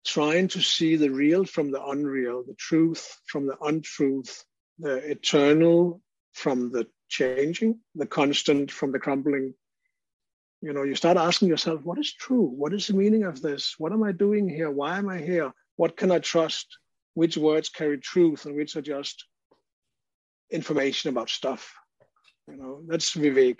[0.05, 4.45] trying to see the real from the unreal, the truth from the untruth,
[4.79, 9.55] the eternal from the changing, the constant from the crumbling.
[10.61, 12.45] You know, you start asking yourself, what is true?
[12.45, 13.75] What is the meaning of this?
[13.79, 14.71] What am I doing here?
[14.71, 15.53] Why am I here?
[15.77, 16.67] What can I trust?
[17.15, 19.25] Which words carry truth and which are just
[20.51, 21.75] information about stuff?
[22.49, 23.59] You know, that's Vivek.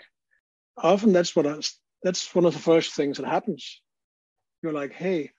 [0.77, 1.59] Often that's what I,
[2.03, 3.81] that's one of the first things that happens.
[4.61, 5.31] You're like, hey,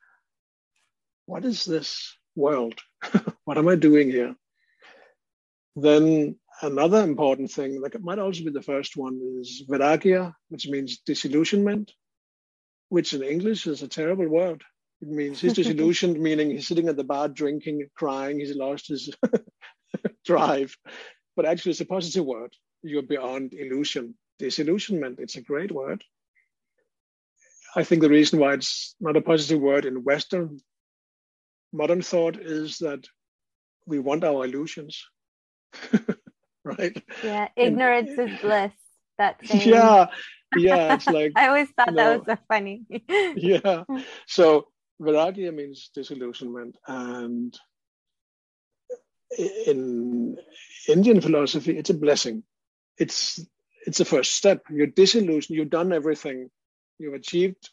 [1.27, 2.81] what is this world?
[3.45, 4.35] what am I doing here?
[5.77, 10.69] Then another important thing, like it might also be the first one, is Vairagya, which
[10.69, 11.93] means disillusionment,
[12.89, 14.63] which in English is a terrible word.
[15.01, 19.11] It means he's disillusioned, meaning he's sitting at the bar drinking, crying, he's lost his
[20.25, 20.77] drive.
[21.37, 22.55] But actually, it's a positive word.
[22.83, 24.15] You're beyond illusion.
[24.39, 26.03] Disillusionment, it's a great word.
[27.77, 30.61] I think the reason why it's not a positive word in Western
[31.75, 33.05] modern thought is that
[33.87, 35.05] we want our illusions
[36.65, 38.73] right yeah ignorance and, is bliss
[39.19, 39.69] that thing.
[39.69, 40.07] yeah
[40.57, 42.85] yeah it's like i always thought that was so funny
[43.37, 43.83] yeah
[44.27, 44.69] so
[45.01, 47.59] vairagya means disillusionment and
[49.39, 50.37] in
[50.89, 52.45] Indian philosophy, it's a blessing.
[52.99, 53.41] It's
[53.87, 54.63] it's the first step.
[54.71, 55.57] You're disillusioned.
[55.57, 56.51] You've done everything.
[56.99, 57.69] You've achieved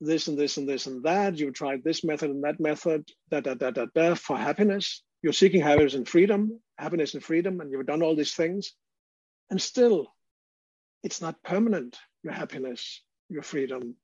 [0.00, 1.36] this and this and this and that.
[1.38, 3.08] You've tried this method and that method.
[3.30, 5.02] Da da da da da for happiness.
[5.22, 8.72] You're seeking happiness and freedom, happiness and freedom, and you've done all these things,
[9.50, 10.08] and still,
[11.02, 11.98] it's not permanent.
[12.22, 13.96] Your happiness, your freedom.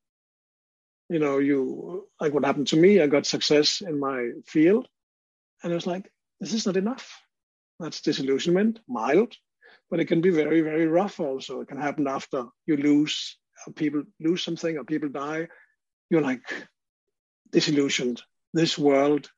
[1.11, 3.01] You know, you like what happened to me.
[3.01, 4.87] I got success in my field,
[5.63, 6.09] and I was like,
[6.41, 7.21] this is not enough.
[7.81, 9.35] That's disillusionment, mild,
[9.91, 11.61] but it can be very, very rough also.
[11.63, 15.49] It can happen after you lose, uh, people lose something or people die.
[16.11, 16.43] You're like
[17.51, 18.23] disillusioned.
[18.55, 19.29] This world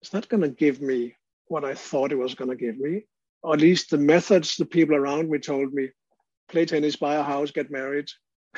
[0.00, 1.16] is not going to give me
[1.48, 3.06] what I thought it was going to give me.
[3.42, 5.88] Or at least the methods the people around me told me
[6.48, 8.06] play tennis, buy a house, get married,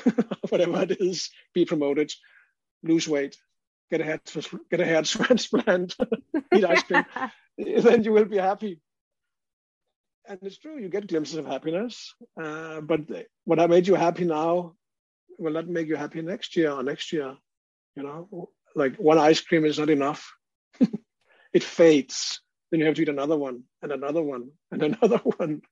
[0.48, 2.12] whatever it is, be promoted,
[2.82, 3.36] lose weight,
[3.90, 4.20] get a head,
[4.70, 5.96] get a hair transplant,
[6.54, 7.04] eat ice cream.
[7.58, 8.80] then you will be happy.
[10.28, 12.14] And it's true, you get glimpses of happiness.
[12.40, 13.00] Uh, but
[13.44, 14.74] what made you happy now
[15.38, 17.36] will not make you happy next year or next year.
[17.94, 20.28] You know, like one ice cream is not enough.
[21.52, 22.40] it fades.
[22.70, 25.62] Then you have to eat another one and another one and another one.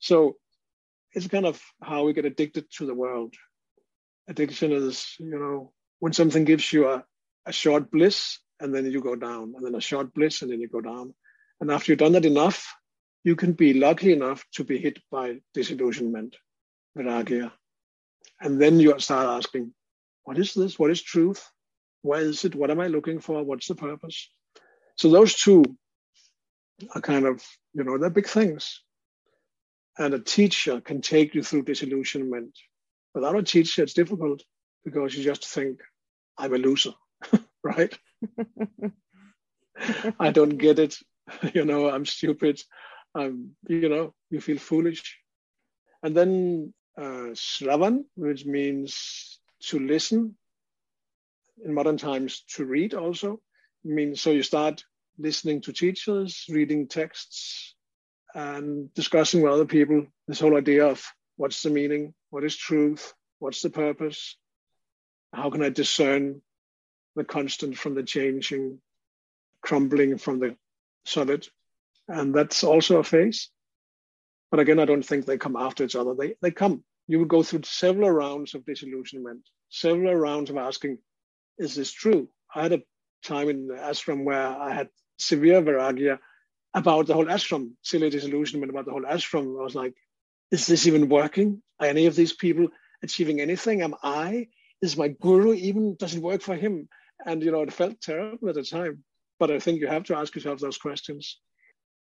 [0.00, 0.36] So
[1.12, 3.34] it's kind of how we get addicted to the world.
[4.28, 7.04] Addiction is, you know, when something gives you a,
[7.46, 10.60] a short bliss and then you go down, and then a short bliss and then
[10.60, 11.14] you go down.
[11.60, 12.72] And after you've done that enough,
[13.24, 16.36] you can be lucky enough to be hit by disillusionment,
[16.96, 17.52] vairagya.
[18.40, 19.72] And then you start asking,
[20.24, 20.78] what is this?
[20.78, 21.44] What is truth?
[22.02, 22.54] Where is it?
[22.54, 23.42] What am I looking for?
[23.44, 24.30] What's the purpose?
[24.96, 25.64] So those two
[26.94, 27.42] are kind of,
[27.74, 28.82] you know, they're big things.
[29.98, 32.56] And a teacher can take you through disillusionment.
[33.14, 34.42] Without a teacher, it's difficult
[34.84, 35.80] because you just think,
[36.38, 36.92] I'm a loser,
[37.62, 37.96] right?
[40.18, 40.96] I don't get it.
[41.54, 42.60] you know, I'm stupid.
[43.14, 45.18] I'm, you know, you feel foolish.
[46.02, 47.34] And then uh,
[48.16, 50.36] which means to listen.
[51.64, 53.40] In modern times, to read also
[53.84, 54.84] it means so you start
[55.18, 57.74] listening to teachers, reading texts,
[58.34, 61.04] and discussing with other people this whole idea of
[61.36, 64.36] what's the meaning, what is truth, what's the purpose,
[65.32, 66.42] how can I discern
[67.16, 68.80] the constant from the changing,
[69.60, 70.56] crumbling from the
[71.04, 71.46] solid.
[72.08, 73.50] And that's also a phase.
[74.50, 76.14] But again, I don't think they come after each other.
[76.14, 76.84] They, they come.
[77.08, 80.98] You will go through several rounds of disillusionment, several rounds of asking,
[81.58, 82.28] is this true?
[82.54, 82.82] I had a
[83.24, 86.18] time in the ashram where I had severe vairagya
[86.74, 89.58] about the whole ashram, silly disillusionment about the whole ashram.
[89.60, 89.94] I was like,
[90.52, 91.62] is this even working?
[91.80, 92.68] Are any of these people
[93.02, 93.82] achieving anything?
[93.82, 94.48] Am I?
[94.80, 96.88] Is my guru even, does it work for him?
[97.24, 99.02] And, you know, it felt terrible at the time.
[99.40, 101.38] But I think you have to ask yourself those questions.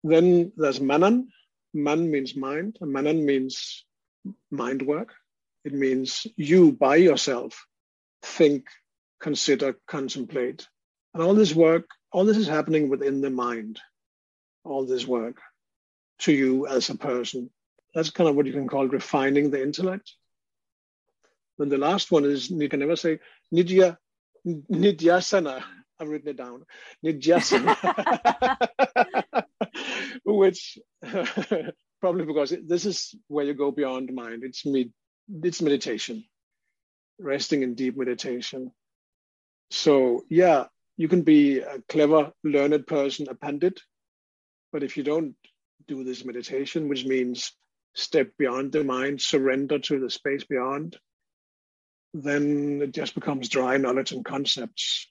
[0.03, 1.29] Then there's manan.
[1.75, 3.85] Man means mind, and manan means
[4.51, 5.15] mind work.
[5.65, 7.67] It means you by yourself
[8.23, 8.67] think,
[9.21, 10.67] consider, contemplate.
[11.13, 13.81] And all this work, all this is happening within the mind,
[14.65, 15.37] all this work
[16.21, 17.51] to you as a person.
[17.94, 20.12] That's kind of what you can call refining the intellect.
[21.59, 23.18] Then the last one is you can never say
[23.53, 23.96] nidya
[24.46, 25.62] nidyasana
[26.01, 26.64] I've written it down.
[27.05, 27.74] Nidhyasana,
[30.24, 30.79] which
[32.01, 34.44] probably because this is where you go beyond mind.
[34.44, 34.92] It's me,
[35.42, 36.24] it's meditation,
[37.18, 38.70] resting in deep meditation.
[39.70, 43.81] So yeah, you can be a clever, learned person, a pundit,
[44.72, 45.35] but if you don't
[45.88, 47.53] do this meditation, which means
[47.99, 50.97] step beyond the mind, surrender to the space beyond,
[52.15, 55.09] then it just becomes dry knowledge and concepts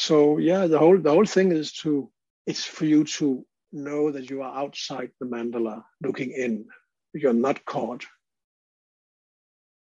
[0.00, 2.10] so yeah, the whole the whole thing is to
[2.46, 6.64] it's for you to know that you are outside the mandala, looking in.
[7.12, 8.06] You're not caught.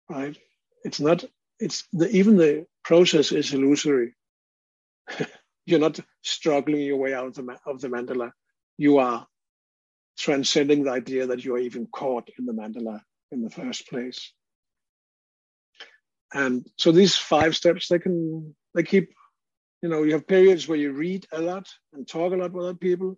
[0.09, 0.37] Right?
[0.85, 1.25] It's not.
[1.59, 4.15] It's the even the process is illusory.
[5.65, 8.31] You're not struggling your way out of the, of the mandala.
[8.77, 9.27] You are
[10.17, 13.01] transcending the idea that you are even caught in the mandala
[13.31, 14.33] in the first place.
[16.33, 19.13] And so these five steps, they can they keep
[19.81, 22.65] you know, you have periods where you read a lot and talk a lot with
[22.65, 23.17] other people.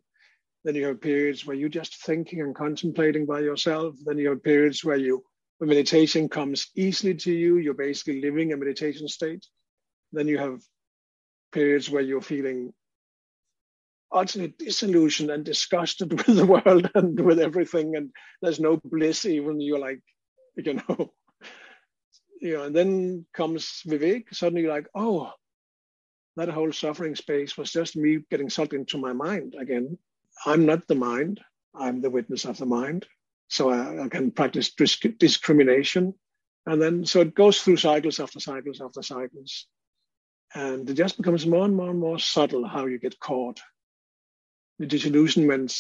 [0.66, 3.96] Then you have periods where you're just thinking and contemplating by yourself.
[4.06, 5.24] Then you have periods where you,
[5.60, 9.46] when meditation comes easily to you, you're basically living a meditation state.
[10.12, 10.60] Then you have
[11.54, 12.74] periods where you're feeling
[14.12, 19.26] utterly disillusioned and disgusted with the world and with everything, and there's no bliss.
[19.26, 20.02] Even you're like,
[20.56, 21.12] you know,
[22.42, 22.64] you know.
[22.64, 24.26] And then comes Vivek.
[24.34, 25.32] Suddenly, like, oh,
[26.36, 29.98] that whole suffering space was just me getting sucked into my mind again.
[30.46, 31.42] I'm not the mind.
[31.76, 33.06] I'm the witness of the mind.
[33.50, 36.14] So I, I can practice disc- discrimination.
[36.66, 39.68] And then, so it goes through cycles after cycles after cycles.
[40.54, 43.60] And it just becomes more and more and more subtle how you get caught.
[44.80, 45.76] The disillusionment,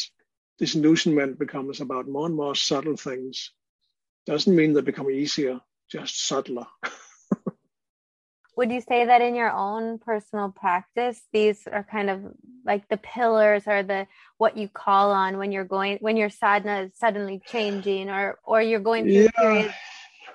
[0.57, 3.51] disillusionment becomes about more and more subtle things.
[4.25, 6.67] Doesn't mean they become easier, just subtler.
[8.59, 12.19] would you say that in your own personal practice these are kind of
[12.65, 14.05] like the pillars or the
[14.37, 18.61] what you call on when you're going when your sadhana is suddenly changing or or
[18.61, 19.39] you're going through yeah.
[19.39, 19.73] periods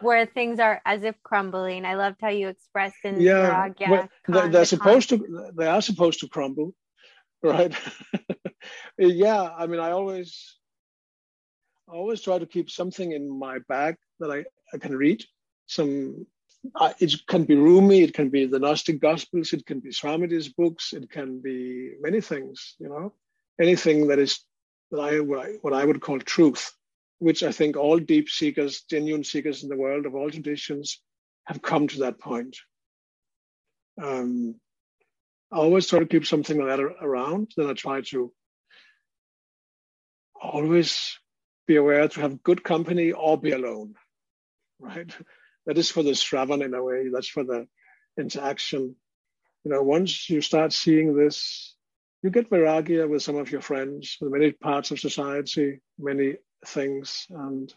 [0.01, 4.49] where things are as if crumbling i loved how you expressed in yeah well, they're,
[4.49, 6.73] they're supposed to they are supposed to crumble
[7.53, 7.75] right?
[8.99, 10.57] Yeah i mean i always
[11.89, 15.23] I always try to keep something in my bag that I, I can read.
[15.67, 16.27] Some
[16.77, 20.49] uh, it can be Rumi, it can be the Gnostic Gospels, it can be Swamiji's
[20.49, 23.13] books, it can be many things, you know,
[23.61, 24.41] anything that is
[24.91, 26.73] that I what, I what I would call truth,
[27.19, 31.01] which I think all deep seekers, genuine seekers in the world of all traditions,
[31.45, 32.57] have come to that point.
[34.03, 34.57] Um,
[35.55, 37.53] I always try to keep something like that around.
[37.57, 38.33] Then I try to
[40.43, 41.17] always
[41.69, 43.95] be aware to have good company or be alone,
[44.81, 45.11] right?
[45.67, 47.69] that is for the Shravan in a way, that's for the
[48.19, 48.97] interaction.
[49.65, 51.77] You know, once you start seeing this,
[52.25, 56.35] you get vairagya with some of your friends, with many parts of society, many
[56.67, 57.73] things, and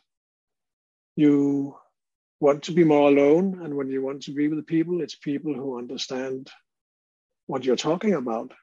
[1.15, 1.75] you
[2.39, 3.61] want to be more alone.
[3.63, 6.49] And when you want to be with people, it's people who understand
[7.47, 8.53] what you're talking about.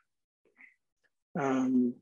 [1.38, 1.94] Um,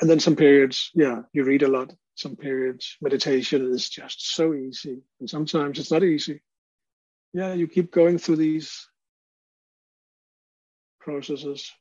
[0.00, 4.54] and then some periods, yeah, you read a lot some periods meditation is just so
[4.54, 6.42] easy and sometimes it's not easy
[7.32, 8.86] yeah you keep going through these
[11.00, 11.72] processes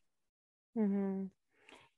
[0.78, 1.26] mm-hmm.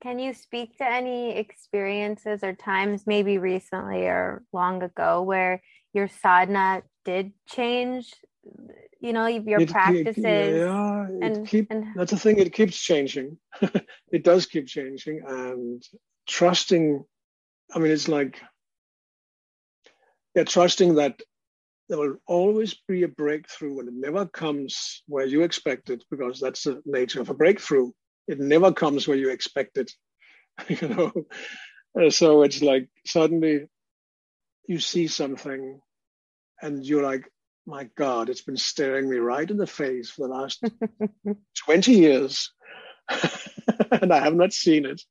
[0.01, 5.61] can you speak to any experiences or times maybe recently or long ago where
[5.93, 8.13] your sadhana did change
[9.03, 13.37] you know your it, practices yeah and, keep, and that's the thing it keeps changing
[14.11, 15.83] it does keep changing and
[16.27, 17.05] trusting
[17.73, 18.39] I mean, it's like
[20.35, 21.19] yeah, trusting that
[21.89, 26.39] there will always be a breakthrough and it never comes where you expect it because
[26.39, 27.91] that's the nature of a breakthrough.
[28.27, 29.91] It never comes where you expect it,
[30.69, 32.09] you know.
[32.09, 33.65] So it's like suddenly
[34.67, 35.79] you see something
[36.61, 37.29] and you're like,
[37.65, 40.63] my God, it's been staring me right in the face for the last
[41.65, 42.51] 20 years
[43.91, 45.01] and I have not seen it.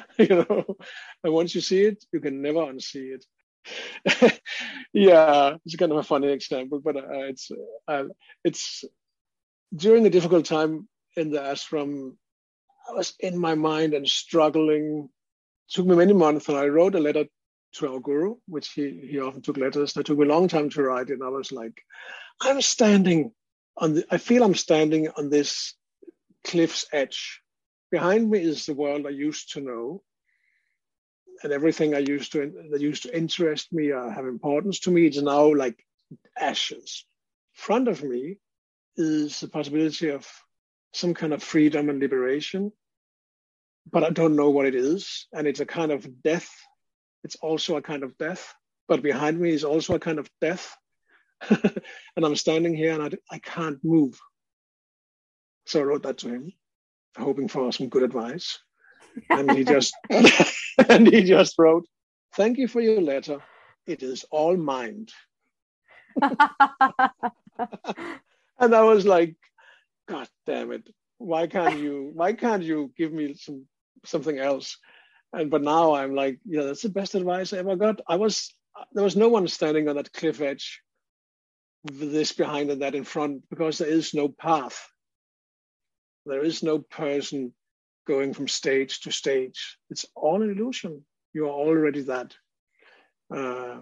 [0.18, 0.76] you know
[1.24, 4.40] and once you see it you can never unsee it
[4.92, 7.50] yeah it's kind of a funny example but uh, it's
[7.88, 8.04] uh,
[8.44, 8.84] it's
[9.74, 12.14] during a difficult time in the ashram
[12.88, 15.08] i was in my mind and struggling
[15.68, 17.24] it took me many months and i wrote a letter
[17.72, 20.70] to our guru which he he often took letters that took me a long time
[20.70, 21.82] to write and i was like
[22.40, 23.32] i'm standing
[23.76, 25.74] on the i feel i'm standing on this
[26.44, 27.42] cliff's edge
[27.92, 30.02] behind me is the world I used to know,
[31.42, 35.06] and everything I used to that used to interest me or have importance to me
[35.06, 35.84] is now like
[36.36, 37.04] ashes.
[37.52, 38.38] Front of me
[38.96, 40.26] is the possibility of
[40.92, 42.72] some kind of freedom and liberation,
[43.90, 46.50] but I don't know what it is, and it's a kind of death.
[47.24, 48.54] It's also a kind of death,
[48.88, 50.76] but behind me is also a kind of death.
[51.50, 54.18] and I'm standing here and I, I can't move.
[55.66, 56.52] So I wrote that to him
[57.16, 58.58] hoping for some good advice.
[59.30, 59.94] And he just
[60.88, 61.86] and he just wrote,
[62.34, 63.40] Thank you for your letter.
[63.86, 65.12] It is all mind.
[66.20, 66.30] and
[68.60, 69.34] I was like,
[70.08, 70.88] God damn it.
[71.18, 73.66] Why can't you why can't you give me some
[74.04, 74.78] something else?
[75.32, 78.00] And but now I'm like, yeah, that's the best advice I ever got.
[78.06, 78.54] I was
[78.92, 80.82] there was no one standing on that cliff edge
[81.84, 84.88] with this behind and that in front because there is no path
[86.26, 87.52] there is no person
[88.06, 89.78] going from stage to stage.
[89.90, 91.04] It's all an illusion.
[91.32, 92.34] You are already that.
[93.34, 93.80] Uh,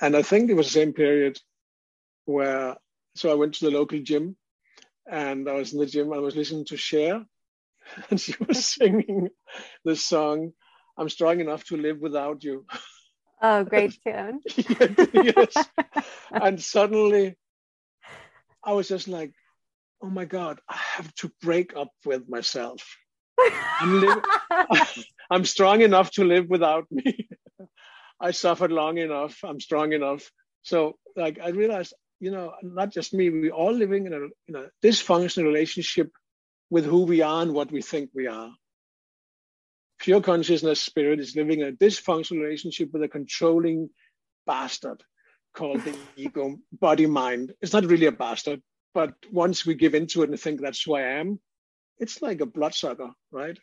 [0.00, 1.38] and I think it was the same period
[2.26, 2.76] where,
[3.14, 4.36] so I went to the local gym
[5.10, 6.12] and I was in the gym.
[6.12, 7.24] I was listening to Cher
[8.10, 9.30] and she was singing
[9.84, 10.52] this song,
[10.96, 12.66] I'm strong enough to live without you.
[13.42, 14.40] Oh, great tune.
[15.12, 15.54] yes.
[16.30, 17.36] and suddenly
[18.62, 19.32] I was just like,
[20.02, 22.82] oh my God, I have to break up with myself.
[23.80, 24.80] I'm, li-
[25.30, 27.28] I'm strong enough to live without me.
[28.20, 29.38] I suffered long enough.
[29.44, 30.30] I'm strong enough.
[30.62, 34.64] So like I realized, you know, not just me, we all living in a, in
[34.64, 36.10] a dysfunctional relationship
[36.70, 38.50] with who we are and what we think we are.
[39.98, 43.90] Pure consciousness spirit is living in a dysfunctional relationship with a controlling
[44.46, 45.02] bastard
[45.54, 47.52] called the ego body mind.
[47.60, 48.60] It's not really a bastard,
[48.92, 51.40] but once we give into it and think that's who I am,
[51.98, 53.58] it's like a bloodsucker, right?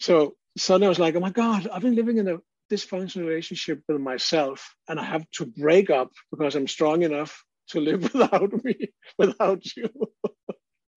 [0.00, 2.38] So suddenly I was like, oh my God, I've been living in a
[2.70, 7.80] dysfunctional relationship with myself and I have to break up because I'm strong enough to
[7.80, 9.88] live without me, without you.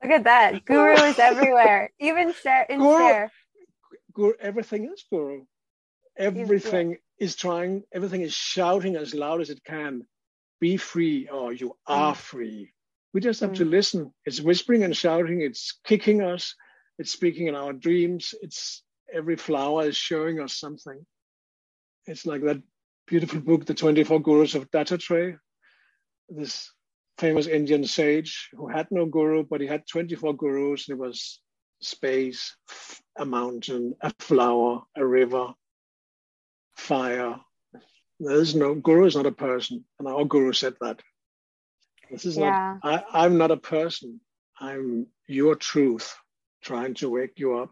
[0.03, 0.65] Look at that.
[0.65, 1.91] Guru is everywhere.
[1.99, 3.31] Even Cher in Guru, Cher.
[4.13, 5.43] Guru, everything is guru.
[6.17, 10.03] Everything is trying, everything is shouting as loud as it can.
[10.59, 12.17] Be free or you are mm.
[12.17, 12.73] free.
[13.13, 13.57] We just have mm.
[13.57, 14.13] to listen.
[14.25, 16.55] It's whispering and shouting, it's kicking us,
[16.97, 18.83] it's speaking in our dreams, it's
[19.13, 21.05] every flower is showing us something.
[22.07, 22.61] It's like that
[23.05, 25.37] beautiful book, The 24 Gurus of Dattatreya.
[26.29, 26.71] This
[27.17, 30.85] famous Indian sage who had no guru, but he had 24 gurus.
[30.85, 31.41] There was
[31.81, 32.55] space,
[33.17, 35.53] a mountain, a flower, a river,
[36.75, 37.39] fire.
[38.19, 41.01] There's no guru is not a person, and our guru said that.
[42.09, 42.77] This is yeah.
[42.83, 43.05] not.
[43.13, 44.21] I, I'm not a person.
[44.59, 46.15] I'm your truth,
[46.63, 47.71] trying to wake you up.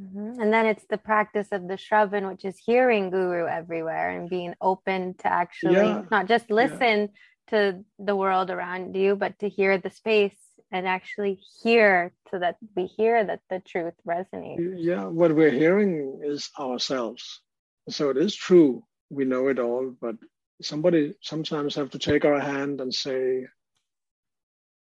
[0.00, 0.40] Mm-hmm.
[0.40, 4.54] And then it's the practice of the Shravan, which is hearing Guru everywhere and being
[4.60, 6.04] open to actually yeah.
[6.10, 7.06] not just listen yeah.
[7.48, 10.36] To the world around you, but to hear the space
[10.70, 14.74] and actually hear so that we hear that the truth resonates.
[14.76, 17.40] Yeah, what we're hearing is ourselves.
[17.88, 18.84] So it is true.
[19.10, 20.16] We know it all, but
[20.60, 23.46] somebody sometimes have to take our hand and say,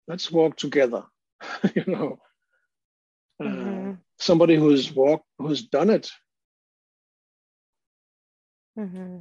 [0.07, 1.05] let's walk together,
[1.75, 2.19] you know.
[3.41, 3.91] Uh, mm-hmm.
[3.91, 6.11] Uh, somebody who's walked, who's done it.
[8.79, 9.19] Mm-hmm.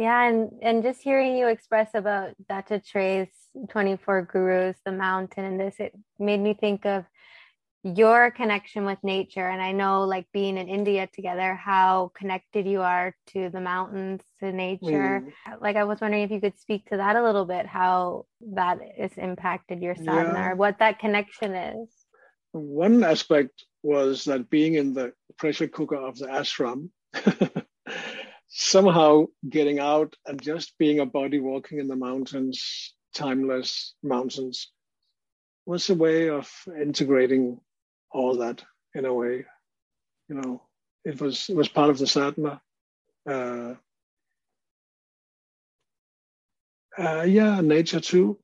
[0.00, 3.28] Yeah, and and just hearing you express about Dattatreya's
[3.68, 7.04] 24 gurus, the mountain, and this, it made me think of
[7.82, 9.46] your connection with nature.
[9.46, 14.22] And I know, like being in India together, how connected you are to the mountains,
[14.40, 15.22] to nature.
[15.46, 15.60] Mm.
[15.60, 18.24] Like, I was wondering if you could speak to that a little bit, how
[18.54, 20.48] that has impacted your sadhana, yeah.
[20.48, 21.88] or what that connection is.
[22.52, 26.88] One aspect was that being in the pressure cooker of the ashram,
[28.50, 34.70] somehow getting out and just being a body walking in the mountains, timeless mountains,
[35.66, 37.60] was a way of integrating
[38.10, 38.62] all that
[38.94, 39.46] in a way.
[40.28, 40.62] You know,
[41.04, 42.60] it was it was part of the sadhana.
[43.28, 43.74] Uh,
[46.98, 48.38] uh, yeah, nature too.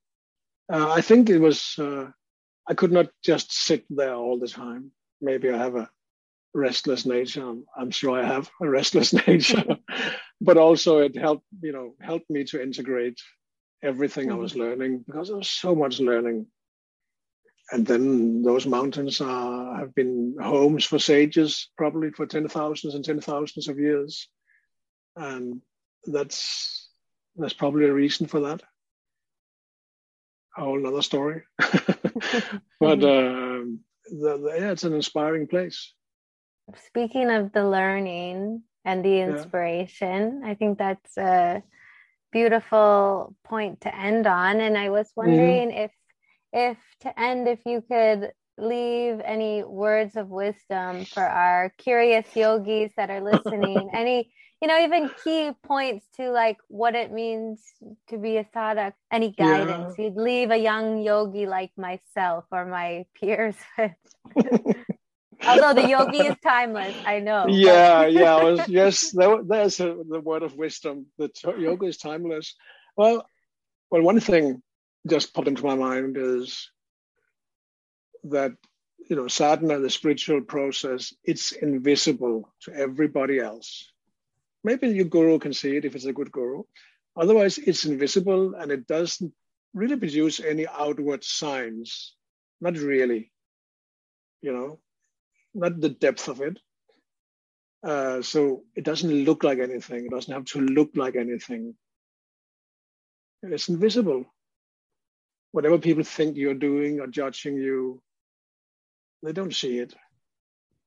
[0.73, 1.77] Uh, I think it was.
[1.79, 2.11] Uh,
[2.69, 4.91] I could not just sit there all the time
[5.21, 5.91] maybe I have a
[6.57, 7.47] restless nature.
[7.47, 9.77] I'm, I'm sure I have a restless nature,
[10.41, 13.21] but also it helped, you know, helped me to integrate
[13.83, 14.39] everything mm-hmm.
[14.39, 14.63] I was mm-hmm.
[14.63, 16.47] learning because there was so much learning.
[17.71, 23.05] And then those mountains are, have been homes for sages, probably for ten thousands and
[23.05, 24.29] ten thousands of years,
[25.17, 25.61] and
[26.05, 26.89] that's
[27.35, 28.63] that's probably a reason for that.
[30.57, 33.81] A whole other story, but um,
[34.11, 35.93] the, the, yeah, it's an inspiring place.
[36.87, 40.51] Speaking of the learning and the inspiration, yeah.
[40.51, 41.63] I think that's a
[42.33, 44.61] beautiful point to end on.
[44.61, 45.85] And I was wondering mm-hmm.
[45.85, 45.93] if,
[46.53, 52.91] if to end, if you could leave any words of wisdom for our curious yogis
[52.97, 57.63] that are listening, any you know even key points to like what it means
[58.09, 60.07] to be a sadhak any guidance yeah.
[60.07, 63.93] you'd leave a young yogi like myself or my peers with
[65.45, 67.47] although the yogi is timeless i know.
[67.49, 71.07] Yeah yeah was, yes there, there's a, the word of wisdom.
[71.19, 72.55] The yoga is timeless.
[72.97, 73.27] Well
[73.91, 74.63] well one thing
[75.09, 76.71] just popped into my mind is
[78.25, 78.53] that
[79.09, 83.93] you know sadhana the spiritual process it's invisible to everybody else.
[84.65, 86.65] Maybe your guru can see it if it's a good guru.
[87.17, 89.33] Otherwise, it's invisible and it doesn't
[89.73, 92.15] really produce any outward signs.
[92.61, 93.31] Not really,
[94.43, 94.81] you know,
[95.57, 96.59] not the depth of it.
[97.83, 100.07] Uh, so it doesn't look like anything.
[100.07, 101.75] It doesn't have to look like anything.
[103.43, 104.25] It's invisible.
[105.53, 108.03] Whatever people think you're doing or judging you,
[109.23, 109.95] they don't see it.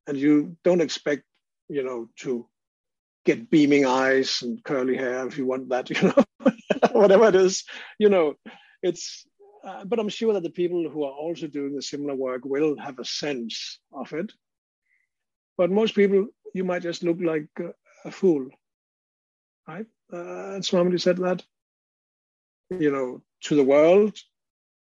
[0.08, 1.24] And you don't expect,
[1.70, 2.48] you know, to
[3.26, 6.50] get beaming eyes and curly hair if you want that, you know,
[6.92, 7.64] whatever it is,
[7.98, 8.34] you know,
[8.82, 9.26] it's,
[9.66, 12.78] uh, but I'm sure that the people who are also doing the similar work will
[12.78, 14.32] have a sense of it.
[15.60, 17.74] But most people, you might just look like a,
[18.08, 18.48] a fool,
[19.68, 19.86] right?
[20.12, 21.44] Uh, and Swamiji said that,
[22.70, 24.18] you know, to the world,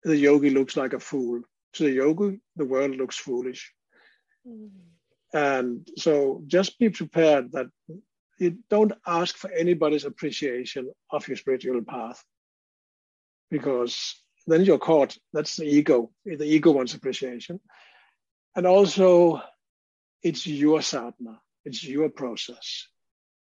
[0.04, 1.44] the yogi looks like a fool.
[1.74, 3.72] To the yogi, the world looks foolish.
[4.48, 4.72] Mm.
[5.32, 7.68] And so just be prepared that
[8.40, 12.26] you don't ask for anybody's appreciation of your spiritual path
[13.52, 14.16] because
[14.48, 15.16] then you're caught.
[15.34, 16.10] That's the ego.
[16.26, 17.60] The ego wants appreciation.
[18.56, 19.44] And also,
[20.24, 22.88] it's your sadhana, it's your process.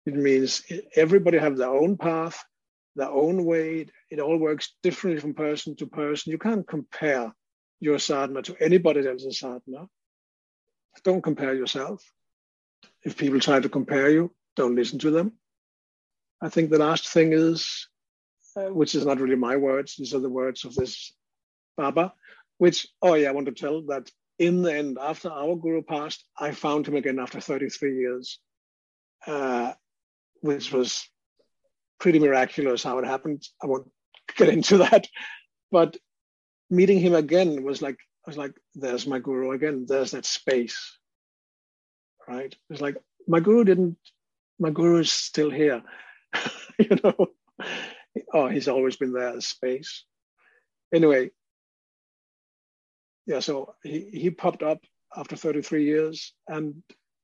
[0.06, 0.64] It means
[0.96, 2.42] everybody have their own path,
[2.96, 3.86] their own way.
[4.10, 6.32] It all works differently from person to person.
[6.32, 7.32] You can't compare
[7.78, 9.86] your sadhana to anybody else's sadhana.
[11.04, 12.04] Don't compare yourself.
[13.04, 15.32] If people try to compare you, don't listen to them.
[16.40, 17.88] I think the last thing is,
[18.56, 21.12] uh, which is not really my words, these are the words of this
[21.76, 22.12] Baba,
[22.58, 24.10] which, oh yeah, I want to tell that
[24.42, 28.40] in the end, after our guru passed, I found him again after 33 years,
[29.24, 29.72] uh,
[30.40, 31.08] which was
[32.00, 33.44] pretty miraculous how it happened.
[33.62, 33.88] I won't
[34.36, 35.06] get into that,
[35.70, 35.96] but
[36.68, 39.86] meeting him again was like I was like, "There's my guru again.
[39.86, 40.98] There's that space."
[42.26, 42.54] Right?
[42.68, 42.96] It's like
[43.28, 43.96] my guru didn't.
[44.58, 45.82] My guru is still here.
[46.78, 47.28] you know.
[48.32, 49.34] Oh, he's always been there.
[49.34, 50.04] The space.
[50.92, 51.30] Anyway,
[53.26, 54.80] yeah, so he, he popped up
[55.16, 56.82] after 33 years and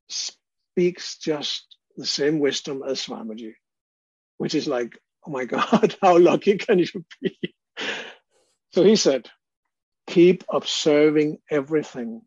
[0.09, 3.55] speaks just the same wisdom as Swamiji,
[4.37, 7.39] which is like, oh my God, how lucky can you be?
[8.73, 9.29] So he said,
[10.07, 12.23] keep observing everything.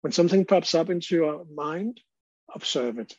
[0.00, 2.00] When something pops up into your mind,
[2.52, 3.14] observe it.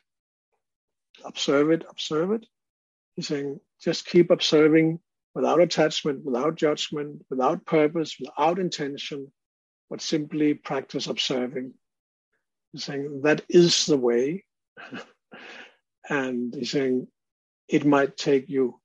[1.23, 2.45] Observe it, observe it.
[3.15, 4.99] He's saying, just keep observing
[5.33, 9.31] without attachment, without judgment, without purpose, without intention,
[9.89, 11.73] but simply practice observing.
[12.71, 14.45] He's saying that is the way.
[16.09, 17.07] and he's saying
[17.67, 18.79] it might take you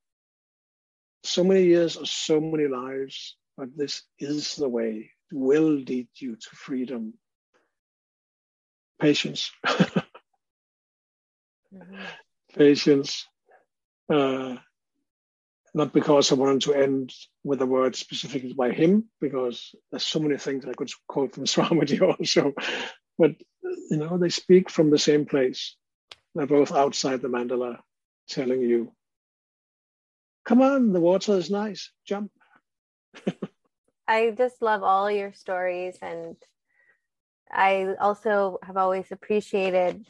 [1.24, 5.11] so many years or so many lives, but this is the way.
[5.32, 7.14] It will lead you to freedom.
[9.01, 9.51] Patience.
[9.66, 10.05] mm-hmm.
[12.57, 13.26] Patience.
[14.12, 14.57] Uh,
[15.76, 17.12] not because I wanted to end
[17.44, 21.44] with a word specifically by him, because there's so many things I could quote from
[21.52, 22.54] Swamiji also,
[23.18, 23.32] but
[23.90, 25.76] you know, they speak from the same place.
[26.34, 27.80] They're both outside the mandala
[28.26, 28.90] telling you,
[30.46, 32.30] come on, the water is nice, jump.
[34.08, 36.36] I just love all your stories and
[37.52, 40.06] I also have always appreciated,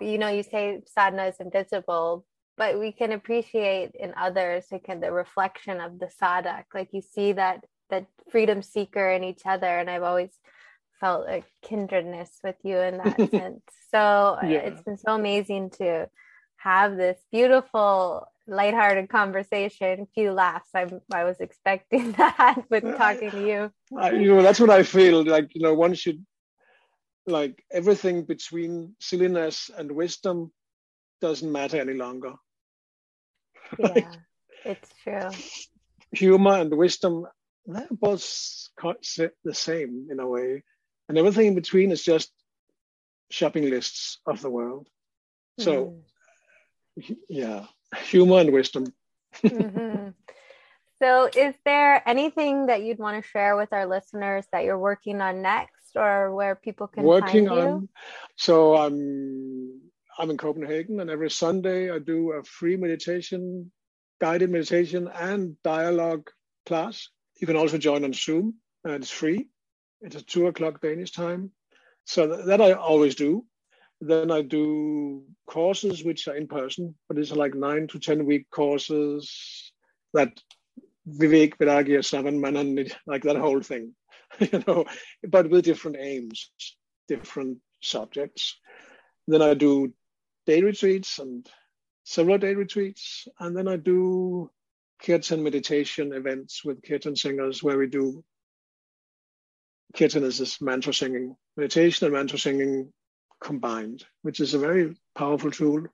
[0.00, 2.26] you know, you say sadhana is invisible,
[2.56, 7.32] but we can appreciate in others like the reflection of the sadhak like you see
[7.32, 10.30] that that freedom seeker in each other and i've always
[11.02, 13.60] felt a kindredness with you in that sense.
[13.90, 14.58] So uh, yeah.
[14.58, 16.08] it's been so amazing to
[16.56, 20.06] have this beautiful lighthearted conversation.
[20.14, 20.70] Few laughs.
[20.74, 23.72] I i was expecting that with uh, talking to you.
[23.98, 26.24] I, you know that's what i feel like you know one should
[27.26, 30.50] like everything between silliness and wisdom
[31.22, 32.34] doesn't matter any longer.
[33.78, 34.10] Yeah,
[34.66, 35.30] it's true.
[36.12, 37.26] Humor and wisdom,
[37.64, 38.22] they're both
[38.76, 40.62] the same in a way.
[41.08, 42.30] And everything in between is just
[43.30, 44.88] shopping lists of the world.
[45.58, 46.02] So,
[46.98, 47.16] mm.
[47.28, 47.66] yeah,
[48.04, 48.92] humor and wisdom.
[49.42, 50.08] mm-hmm.
[51.00, 55.20] So, is there anything that you'd want to share with our listeners that you're working
[55.20, 57.66] on next or where people can working find you?
[57.66, 57.88] on
[58.36, 59.61] so i'm
[60.18, 63.72] I'm in Copenhagen, and every Sunday I do a free meditation,
[64.20, 66.28] guided meditation, and dialogue
[66.66, 67.08] class.
[67.40, 68.54] You can also join on Zoom,
[68.84, 69.48] and it's free.
[70.02, 71.50] It's at two o'clock Danish time.
[72.04, 73.46] So that, I always do.
[74.00, 78.50] Then I do courses which are in person, but it's like nine to 10 week
[78.50, 79.72] courses
[80.12, 80.40] that
[81.08, 83.94] Vivek, Vairagya, Shravan Manan, like that whole thing,
[84.40, 84.84] you know,
[85.26, 86.50] but with different aims,
[87.08, 88.58] different subjects.
[89.28, 89.92] Then I do
[90.46, 91.46] day retreats and
[92.04, 93.26] several day retreats.
[93.38, 94.50] And then I do
[95.02, 98.24] kirtan meditation events with kirtan singers where we do
[99.96, 102.92] kirtan is this mantra singing, meditation and mantra singing
[103.42, 105.84] combined, which is a very powerful tool.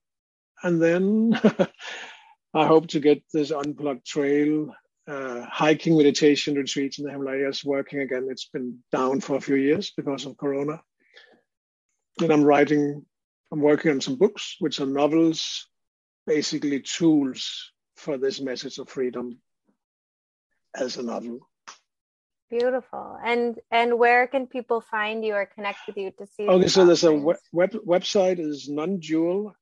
[0.62, 1.40] And then
[2.54, 4.74] I hope to get this unplugged trail
[5.08, 8.28] uh, hiking meditation retreats in the Himalayas working again.
[8.30, 10.82] It's been down for a few years because of Corona.
[12.20, 13.06] And I'm writing
[13.50, 15.66] I'm working on some books, which are novels,
[16.26, 19.38] basically tools for this message of freedom
[20.76, 21.48] as a novel.
[22.50, 23.18] Beautiful.
[23.22, 26.48] And and where can people find you or connect with you to see?
[26.48, 29.52] Okay, so there's a web, web website is nondual,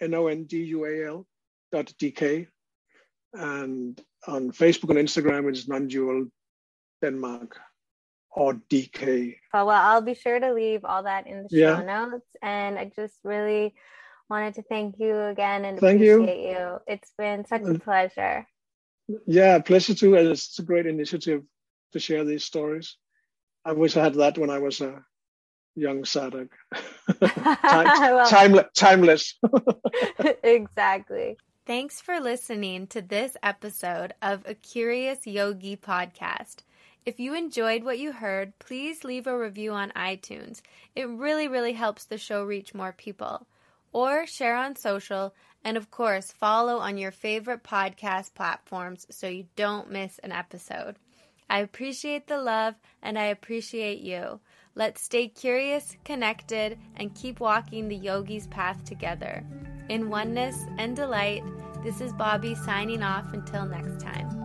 [0.00, 1.26] N O N D U A L
[1.70, 2.46] dot DK.
[3.34, 6.26] And on Facebook and Instagram, it's non-dual
[7.02, 7.58] Denmark
[8.34, 9.36] or DK.
[9.52, 11.82] Oh, well, I'll be sure to leave all that in the show yeah.
[11.82, 12.26] notes.
[12.40, 13.74] And I just really
[14.30, 16.56] wanted to thank you again and thank appreciate you.
[16.56, 16.78] you.
[16.86, 18.46] It's been such a uh, pleasure.
[19.26, 20.16] Yeah, pleasure too.
[20.16, 21.42] And it's a great initiative
[21.92, 22.96] to share these stories.
[23.64, 25.04] I wish I had that when I was a
[25.74, 26.48] young Sadhak.
[27.20, 28.66] Time, well, timeless.
[28.74, 29.38] timeless.
[30.42, 31.36] exactly.
[31.66, 36.64] Thanks for listening to this episode of a Curious Yogi podcast.
[37.04, 40.60] If you enjoyed what you heard, please leave a review on iTunes.
[40.94, 43.46] It really, really helps the show reach more people.
[43.92, 45.34] Or share on social,
[45.64, 50.96] and of course, follow on your favorite podcast platforms so you don't miss an episode.
[51.50, 54.40] I appreciate the love and I appreciate you.
[54.74, 59.44] Let's stay curious, connected, and keep walking the yogi's path together.
[59.88, 61.42] In oneness and delight,
[61.84, 64.41] this is Bobbi signing off until next time.